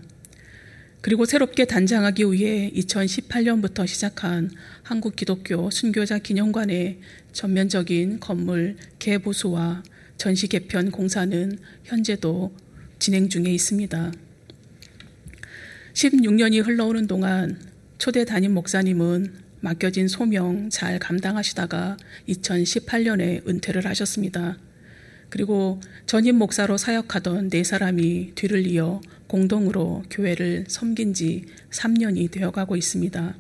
그리고 1.00 1.24
새롭게 1.24 1.64
단장하기 1.64 2.24
위해 2.31 2.70
2018년부터 2.74 3.87
시작한 3.87 4.50
한국 4.83 5.16
기독교 5.16 5.70
순교자 5.70 6.18
기념관의 6.18 7.00
전면적인 7.33 8.20
건물 8.20 8.76
개보수와 8.98 9.83
전시 10.18 10.46
개편 10.46 10.90
공사는 10.90 11.59
현재도 11.85 12.53
진행 13.00 13.30
중에 13.30 13.44
있습니다. 13.44 14.12
16년이 15.94 16.62
흘러오는 16.64 17.06
동안 17.06 17.58
초대 17.96 18.26
담임 18.26 18.52
목사님은 18.52 19.32
맡겨진 19.60 20.06
소명 20.06 20.68
잘 20.68 20.98
감당하시다가 20.98 21.96
2018년에 22.28 23.48
은퇴를 23.48 23.86
하셨습니다. 23.86 24.58
그리고 25.30 25.80
전임 26.04 26.36
목사로 26.36 26.76
사역하던 26.76 27.48
네 27.48 27.64
사람이 27.64 28.32
뒤를 28.34 28.66
이어 28.66 29.00
공동으로 29.28 30.04
교회를 30.10 30.66
섬긴 30.68 31.14
지 31.14 31.46
3년이 31.70 32.30
되어가고 32.30 32.76
있습니다. 32.76 33.34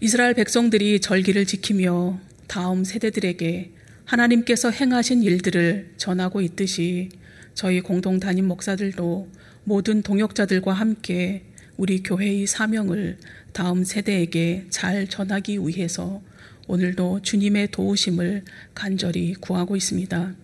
이스라엘 0.00 0.34
백성들이 0.34 1.00
절기를 1.00 1.46
지키며 1.46 2.20
다음 2.46 2.84
세대들에게 2.84 3.70
하나님께서 4.04 4.70
행하신 4.70 5.22
일들을 5.22 5.92
전하고 5.96 6.42
있듯이 6.42 7.08
저희 7.54 7.80
공동 7.80 8.18
담임 8.18 8.46
목사들도 8.48 9.28
모든 9.64 10.02
동역자들과 10.02 10.72
함께 10.72 11.44
우리 11.76 12.02
교회의 12.02 12.46
사명을 12.46 13.18
다음 13.52 13.84
세대에게 13.84 14.66
잘 14.70 15.06
전하기 15.06 15.58
위해서 15.60 16.22
오늘도 16.66 17.22
주님의 17.22 17.70
도우심을 17.70 18.44
간절히 18.74 19.34
구하고 19.34 19.76
있습니다. 19.76 20.34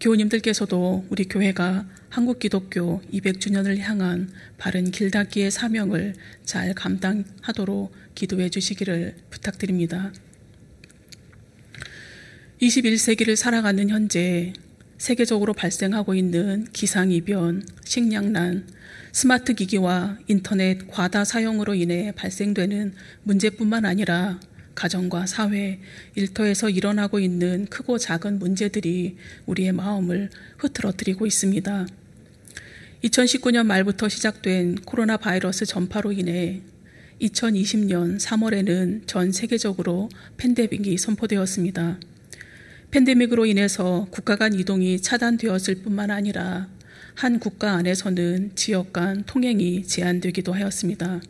교우님들께서도 0.00 1.06
우리 1.10 1.24
교회가 1.24 1.86
한국 2.08 2.38
기독교 2.38 3.00
200주년을 3.12 3.78
향한 3.78 4.30
바른 4.58 4.90
길닫기의 4.90 5.50
사명을 5.50 6.14
잘 6.44 6.74
감당하도록 6.74 7.92
기도해 8.14 8.50
주시기를 8.50 9.16
부탁드립니다. 9.30 10.12
21세기를 12.60 13.36
살아가는 13.36 13.88
현재 13.88 14.52
세계적으로 15.02 15.52
발생하고 15.52 16.14
있는 16.14 16.64
기상이변, 16.72 17.66
식량난, 17.82 18.68
스마트 19.10 19.52
기기와 19.52 20.16
인터넷 20.28 20.88
과다 20.88 21.24
사용으로 21.24 21.74
인해 21.74 22.12
발생되는 22.14 22.94
문제뿐만 23.24 23.84
아니라 23.84 24.38
가정과 24.76 25.26
사회, 25.26 25.80
일터에서 26.14 26.70
일어나고 26.70 27.18
있는 27.18 27.66
크고 27.66 27.98
작은 27.98 28.38
문제들이 28.38 29.16
우리의 29.46 29.72
마음을 29.72 30.30
흐트러뜨리고 30.58 31.26
있습니다. 31.26 31.88
2019년 33.02 33.66
말부터 33.66 34.08
시작된 34.08 34.82
코로나 34.84 35.16
바이러스 35.16 35.66
전파로 35.66 36.12
인해 36.12 36.62
2020년 37.20 38.20
3월에는 38.20 39.08
전 39.08 39.32
세계적으로 39.32 40.10
팬데믹이 40.36 40.96
선포되었습니다. 40.96 41.98
팬데믹으로 42.92 43.46
인해서 43.46 44.06
국가 44.10 44.36
간 44.36 44.52
이동이 44.52 45.00
차단되었을 45.00 45.76
뿐만 45.76 46.10
아니라 46.10 46.68
한 47.14 47.38
국가 47.38 47.72
안에서는 47.72 48.52
지역 48.54 48.92
간 48.92 49.24
통행이 49.24 49.86
제한되기도 49.86 50.52
하였습니다. 50.52 51.22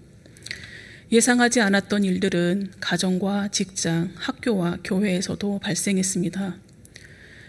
예상하지 1.13 1.61
않았던 1.61 2.03
일들은 2.03 2.73
가정과 2.81 3.49
직장, 3.53 4.11
학교와 4.17 4.79
교회에서도 4.83 5.61
발생했습니다. 5.61 6.57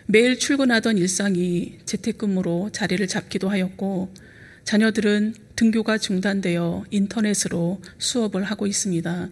매일 0.06 0.38
출근하던 0.38 0.99
일상이 0.99 1.80
재택근무로 1.86 2.69
자리를 2.71 3.08
잡기도 3.08 3.49
하였고 3.49 4.13
자녀들은 4.63 5.34
등교가 5.56 5.97
중단되어 5.97 6.86
인터넷으로 6.91 7.82
수업을 7.97 8.43
하고 8.43 8.67
있습니다. 8.67 9.30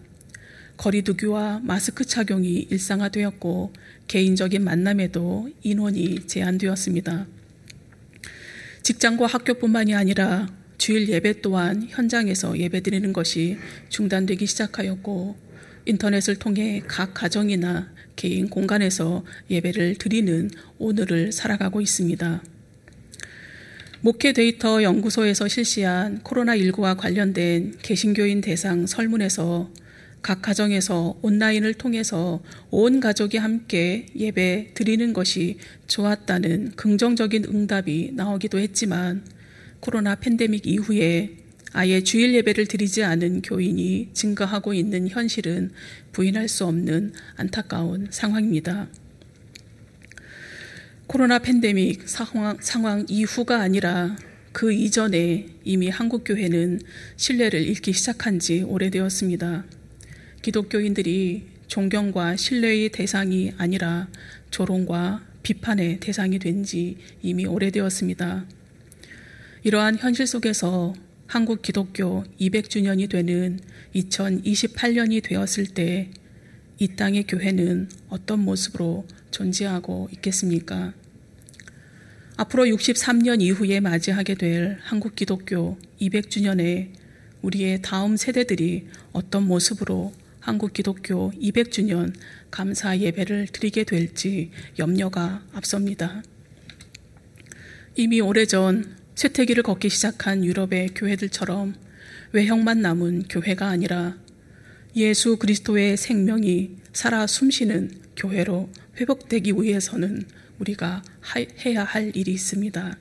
거리두기와 0.76 1.60
마스크 1.62 2.04
착용이 2.04 2.66
일상화되었고 2.70 3.72
개인적인 4.12 4.62
만남에도 4.62 5.48
인원이 5.62 6.26
제한되었습니다. 6.26 7.26
직장과 8.82 9.24
학교뿐만이 9.24 9.94
아니라 9.94 10.52
주일 10.76 11.08
예배 11.08 11.40
또한 11.40 11.86
현장에서 11.88 12.58
예배 12.58 12.82
드리는 12.82 13.10
것이 13.14 13.56
중단되기 13.88 14.44
시작하였고 14.44 15.34
인터넷을 15.86 16.36
통해 16.36 16.82
각 16.86 17.14
가정이나 17.14 17.90
개인 18.14 18.50
공간에서 18.50 19.24
예배를 19.48 19.94
드리는 19.94 20.50
오늘을 20.76 21.32
살아가고 21.32 21.80
있습니다. 21.80 22.42
목회 24.02 24.34
데이터 24.34 24.82
연구소에서 24.82 25.48
실시한 25.48 26.20
코로나19와 26.22 26.98
관련된 26.98 27.78
개신교인 27.80 28.42
대상 28.42 28.86
설문에서 28.86 29.70
각 30.22 30.40
가정에서 30.40 31.18
온라인을 31.20 31.74
통해서 31.74 32.40
온 32.70 33.00
가족이 33.00 33.38
함께 33.38 34.06
예배 34.14 34.70
드리는 34.74 35.12
것이 35.12 35.58
좋았다는 35.88 36.72
긍정적인 36.76 37.44
응답이 37.44 38.12
나오기도 38.14 38.60
했지만 38.60 39.24
코로나 39.80 40.14
팬데믹 40.14 40.66
이후에 40.66 41.38
아예 41.72 42.02
주일 42.02 42.34
예배를 42.34 42.66
드리지 42.66 43.02
않은 43.02 43.42
교인이 43.42 44.10
증가하고 44.12 44.74
있는 44.74 45.08
현실은 45.08 45.72
부인할 46.12 46.46
수 46.46 46.66
없는 46.66 47.14
안타까운 47.34 48.06
상황입니다. 48.10 48.88
코로나 51.08 51.40
팬데믹 51.40 52.08
상황, 52.08 52.58
상황 52.60 53.04
이후가 53.08 53.60
아니라 53.60 54.16
그 54.52 54.72
이전에 54.72 55.48
이미 55.64 55.88
한국 55.88 56.22
교회는 56.24 56.80
신뢰를 57.16 57.62
잃기 57.62 57.92
시작한 57.92 58.38
지 58.38 58.62
오래되었습니다. 58.62 59.81
기독교인들이 60.42 61.46
존경과 61.68 62.36
신뢰의 62.36 62.90
대상이 62.90 63.52
아니라 63.56 64.08
조롱과 64.50 65.24
비판의 65.42 66.00
대상이 66.00 66.38
된 66.38 66.64
지 66.64 66.98
이미 67.22 67.46
오래되었습니다. 67.46 68.44
이러한 69.64 69.98
현실 69.98 70.26
속에서 70.26 70.94
한국 71.26 71.62
기독교 71.62 72.24
200주년이 72.40 73.08
되는 73.08 73.60
2028년이 73.94 75.22
되었을 75.22 75.66
때 75.66 76.10
이 76.78 76.88
땅의 76.96 77.28
교회는 77.28 77.88
어떤 78.08 78.40
모습으로 78.40 79.06
존재하고 79.30 80.08
있겠습니까? 80.14 80.92
앞으로 82.36 82.64
63년 82.64 83.40
이후에 83.40 83.78
맞이하게 83.78 84.34
될 84.34 84.78
한국 84.82 85.14
기독교 85.14 85.78
200주년에 86.00 86.90
우리의 87.42 87.82
다음 87.82 88.16
세대들이 88.16 88.88
어떤 89.12 89.46
모습으로 89.46 90.12
한국 90.42 90.72
기독교 90.72 91.30
200주년 91.40 92.12
감사 92.50 92.98
예배를 92.98 93.46
드리게 93.52 93.84
될지 93.84 94.50
염려가 94.76 95.46
앞섭니다. 95.52 96.24
이미 97.94 98.20
오래전 98.20 98.96
쇠퇴기를 99.14 99.62
걷기 99.62 99.88
시작한 99.88 100.44
유럽의 100.44 100.94
교회들처럼 100.96 101.76
외형만 102.32 102.82
남은 102.82 103.28
교회가 103.28 103.68
아니라 103.68 104.18
예수 104.96 105.36
그리스도의 105.36 105.96
생명이 105.96 106.72
살아 106.92 107.28
숨쉬는 107.28 107.92
교회로 108.16 108.68
회복되기 108.96 109.52
위해서는 109.52 110.26
우리가 110.58 111.04
해야 111.64 111.84
할 111.84 112.16
일이 112.16 112.32
있습니다. 112.32 112.98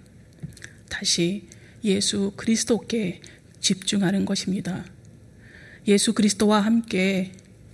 다시 0.89 1.47
예수 1.84 2.34
그리스도께 2.38 3.19
집중하는 3.60 4.25
것입니다. 4.25 4.86
예수 5.88 6.13
그리스도와 6.13 6.60
함께 6.62 7.32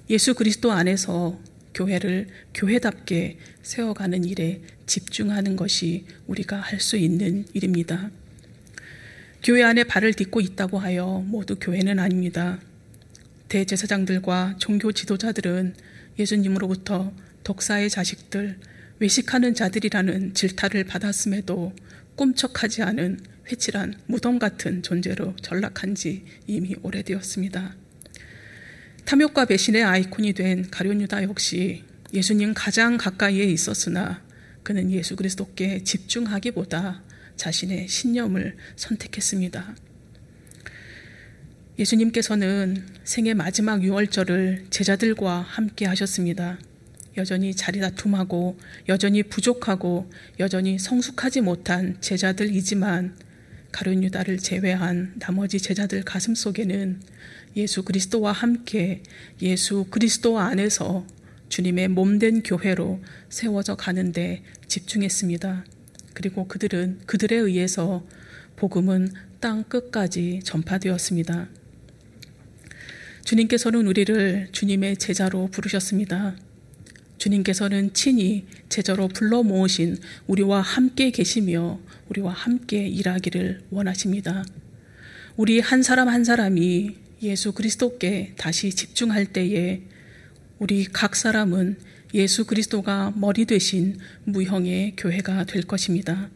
예수 0.09 0.33
그리스도 0.33 0.71
안에서 0.71 1.37
교회를 1.73 2.27
교회답게 2.53 3.37
세워가는 3.61 4.23
일에 4.23 4.61
집중하는 4.85 5.55
것이 5.55 6.05
우리가 6.27 6.57
할 6.57 6.79
수 6.79 6.97
있는 6.97 7.45
일입니다. 7.53 8.09
교회 9.43 9.63
안에 9.63 9.83
발을 9.83 10.13
딛고 10.13 10.41
있다고 10.41 10.79
하여 10.79 11.23
모두 11.27 11.57
교회는 11.59 11.99
아닙니다. 11.99 12.59
대제사장들과 13.49 14.55
종교 14.57 14.91
지도자들은 14.91 15.75
예수님으로부터 16.17 17.13
독사의 17.43 17.89
자식들, 17.89 18.57
외식하는 18.99 19.53
자들이라는 19.53 20.33
질타를 20.33 20.85
받았음에도 20.85 21.73
꿈쩍하지 22.15 22.81
않은 22.83 23.19
회칠한 23.51 23.95
무덤 24.07 24.39
같은 24.39 24.81
존재로 24.81 25.35
전락한 25.41 25.95
지 25.95 26.25
이미 26.47 26.75
오래되었습니다. 26.81 27.86
탐욕과 29.07 29.45
배신의 29.45 29.85
아이콘이 29.85 30.33
된 30.33 30.69
가룟 30.69 30.99
유다 30.99 31.23
역시 31.23 31.85
예수님 32.13 32.53
가장 32.53 32.97
가까이에 32.97 33.45
있었으나 33.45 34.21
그는 34.63 34.91
예수 34.91 35.15
그리스도께 35.15 35.85
집중하기보다 35.85 37.03
자신의 37.37 37.87
신념을 37.87 38.57
선택했습니다. 38.75 39.75
예수님께서는 41.79 42.85
생애 43.05 43.33
마지막 43.33 43.81
유월절을 43.81 44.65
제자들과 44.71 45.39
함께 45.39 45.85
하셨습니다. 45.85 46.59
여전히 47.15 47.55
자리 47.55 47.79
다툼하고 47.79 48.57
여전히 48.89 49.23
부족하고 49.23 50.11
여전히 50.41 50.77
성숙하지 50.77 51.39
못한 51.39 51.95
제자들이지만 52.01 53.15
가룟 53.71 54.03
유다를 54.03 54.37
제외한 54.37 55.13
나머지 55.17 55.59
제자들 55.59 56.03
가슴 56.03 56.35
속에는 56.35 56.99
예수 57.57 57.83
그리스도와 57.83 58.31
함께 58.31 59.01
예수 59.41 59.87
그리스도 59.89 60.37
안에서 60.37 61.05
주님의 61.49 61.87
몸된 61.87 62.43
교회로 62.43 63.01
세워져 63.29 63.75
가는데 63.75 64.43
집중했습니다. 64.67 65.65
그리고 66.13 66.47
그들은 66.47 66.99
그들에 67.07 67.35
의해서 67.35 68.05
복음은 68.57 69.11
땅 69.39 69.63
끝까지 69.63 70.41
전파되었습니다. 70.43 71.49
주님께서는 73.25 73.87
우리를 73.87 74.49
주님의 74.51 74.97
제자로 74.97 75.47
부르셨습니다. 75.47 76.35
주님께서는 77.17 77.93
친히 77.93 78.45
제자로 78.69 79.07
불러 79.07 79.41
모으신 79.41 79.97
우리와 80.27 80.61
함께 80.61 81.09
계시며 81.09 81.79
우리와 82.09 82.33
함께 82.33 82.87
일하기를 82.87 83.63
원하십니다. 83.71 84.45
우리 85.35 85.59
한 85.59 85.81
사람 85.81 86.07
한 86.07 86.23
사람이 86.23 87.06
예수 87.21 87.51
그리스도께 87.51 88.33
다시 88.37 88.69
집중할 88.71 89.27
때에 89.27 89.81
우리 90.59 90.85
각 90.85 91.15
사람은 91.15 91.77
예수 92.13 92.45
그리스도가 92.45 93.13
머리 93.15 93.45
되신 93.45 93.97
무형의 94.25 94.93
교회가 94.97 95.45
될 95.45 95.63
것입니다. 95.63 96.29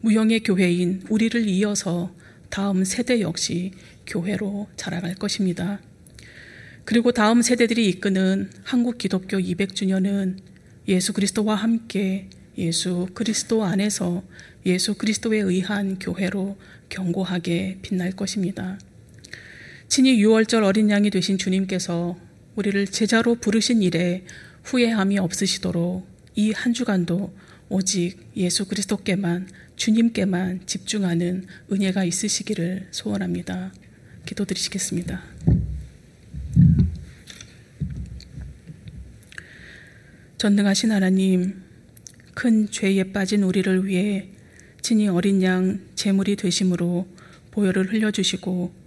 무형의 0.00 0.40
교회인 0.40 1.02
우리를 1.08 1.48
이어서 1.48 2.14
다음 2.48 2.84
세대 2.84 3.20
역시 3.20 3.72
교회로 4.06 4.68
자라갈 4.76 5.14
것입니다. 5.14 5.80
그리고 6.84 7.12
다음 7.12 7.40
세대들이 7.42 7.88
이끄는 7.88 8.50
한국 8.64 8.98
기독교 8.98 9.38
200주년은 9.38 10.38
예수 10.88 11.12
그리스도와 11.12 11.54
함께 11.54 12.28
예수 12.58 13.08
그리스도 13.14 13.64
안에서 13.64 14.24
예수 14.66 14.94
그리스도에 14.94 15.38
의한 15.38 15.98
교회로 15.98 16.58
견고하게 16.88 17.78
빛날 17.82 18.10
것입니다. 18.10 18.78
친히 19.90 20.22
6월절 20.24 20.62
어린 20.62 20.88
양이 20.88 21.10
되신 21.10 21.36
주님께서 21.36 22.16
우리를 22.54 22.86
제자로 22.86 23.34
부르신 23.34 23.82
일에 23.82 24.24
후회함이 24.62 25.18
없으시도록 25.18 26.06
이 26.36 26.52
한 26.52 26.72
주간도 26.72 27.34
오직 27.68 28.16
예수 28.36 28.68
그리스도께만 28.68 29.48
주님께만 29.74 30.60
집중하는 30.66 31.44
은혜가 31.72 32.04
있으시기를 32.04 32.86
소원합니다. 32.92 33.72
기도드리시겠습니다. 34.26 35.24
전능하신 40.38 40.92
하나님, 40.92 41.62
큰 42.34 42.70
죄에 42.70 43.12
빠진 43.12 43.42
우리를 43.42 43.86
위해 43.86 44.28
친히 44.82 45.08
어린 45.08 45.42
양 45.42 45.80
제물이 45.96 46.36
되심으로 46.36 47.08
보혈을 47.50 47.92
흘려주시고 47.92 48.79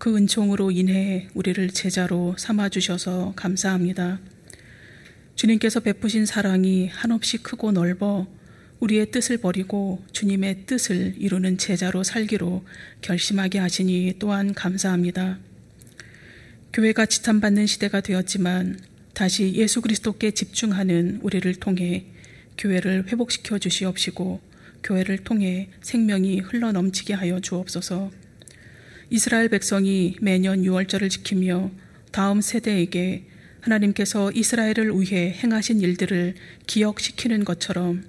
그 0.00 0.16
은총으로 0.16 0.70
인해 0.70 1.28
우리를 1.34 1.68
제자로 1.72 2.34
삼아주셔서 2.38 3.34
감사합니다. 3.36 4.18
주님께서 5.34 5.80
베푸신 5.80 6.24
사랑이 6.24 6.86
한없이 6.86 7.36
크고 7.36 7.72
넓어 7.72 8.26
우리의 8.80 9.10
뜻을 9.10 9.36
버리고 9.36 10.02
주님의 10.12 10.64
뜻을 10.64 11.16
이루는 11.18 11.58
제자로 11.58 12.02
살기로 12.02 12.64
결심하게 13.02 13.58
하시니 13.58 14.14
또한 14.18 14.54
감사합니다. 14.54 15.38
교회가 16.72 17.04
지탄받는 17.04 17.66
시대가 17.66 18.00
되었지만 18.00 18.80
다시 19.12 19.52
예수 19.54 19.82
그리스도께 19.82 20.30
집중하는 20.30 21.20
우리를 21.20 21.54
통해 21.56 22.06
교회를 22.56 23.08
회복시켜 23.08 23.58
주시옵시고 23.58 24.40
교회를 24.82 25.24
통해 25.24 25.68
생명이 25.82 26.40
흘러 26.40 26.72
넘치게 26.72 27.12
하여 27.12 27.38
주옵소서. 27.40 28.19
이스라엘 29.12 29.48
백성이 29.48 30.14
매년 30.20 30.62
6월절을 30.62 31.10
지키며 31.10 31.72
다음 32.12 32.40
세대에게 32.40 33.24
하나님께서 33.60 34.30
이스라엘을 34.30 34.92
위해 35.00 35.32
행하신 35.32 35.80
일들을 35.80 36.34
기억시키는 36.68 37.44
것처럼 37.44 38.04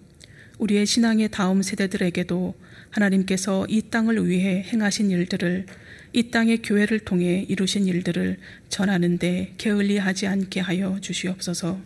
우리의 0.59 0.85
신앙의 0.85 1.29
다음 1.31 1.63
세대들에게도 1.63 2.53
하나님께서 2.91 3.65
이 3.67 3.81
땅을 3.89 4.29
위해 4.29 4.61
행하신 4.61 5.09
일들을 5.09 5.65
이 6.13 6.29
땅의 6.29 6.61
교회를 6.61 6.99
통해 6.99 7.47
이루신 7.49 7.87
일들을 7.87 8.37
전하는데 8.69 9.55
게을리하지 9.57 10.27
않게 10.27 10.59
하여 10.59 10.99
주시옵소서. 11.01 11.81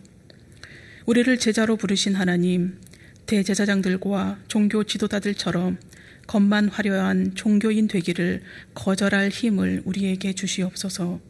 우리를 1.06 1.38
제자로 1.38 1.76
부르신 1.76 2.16
하나님, 2.16 2.78
대제사장들과 3.24 4.40
종교 4.48 4.84
지도자들처럼 4.84 5.78
겉만 6.26 6.68
화려한 6.68 7.34
종교인 7.34 7.88
되기를 7.88 8.42
거절할 8.74 9.28
힘을 9.28 9.82
우리에게 9.84 10.32
주시옵소서. 10.32 11.20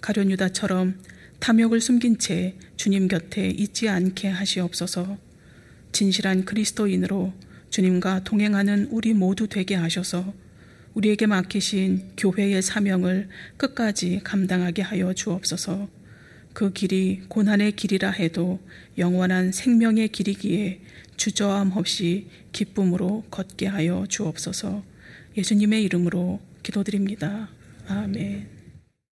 가룟 0.00 0.30
유다처럼 0.30 0.98
탐욕을 1.40 1.80
숨긴 1.80 2.18
채 2.18 2.54
주님 2.76 3.08
곁에 3.08 3.48
있지 3.48 3.88
않게 3.88 4.28
하시옵소서. 4.28 5.18
진실한 5.92 6.44
그리스도인으로 6.44 7.32
주님과 7.70 8.24
동행하는 8.24 8.88
우리 8.90 9.14
모두 9.14 9.46
되게 9.46 9.74
하셔서 9.74 10.32
우리에게 10.94 11.26
맡기신 11.26 12.12
교회의 12.16 12.62
사명을 12.62 13.28
끝까지 13.56 14.20
감당하게 14.24 14.82
하여 14.82 15.12
주옵소서. 15.12 15.99
그 16.60 16.74
길이 16.74 17.22
고난의 17.28 17.72
길이라 17.72 18.10
해도 18.10 18.60
영원한 18.98 19.50
생명의 19.50 20.08
길이기에 20.08 20.82
주저함 21.16 21.72
없이 21.74 22.26
기쁨으로 22.52 23.24
걷게 23.30 23.66
하여 23.66 24.04
주옵소서. 24.06 24.82
예수님의 25.38 25.82
이름으로 25.84 26.38
기도드립니다. 26.62 27.48
아멘. 27.88 28.59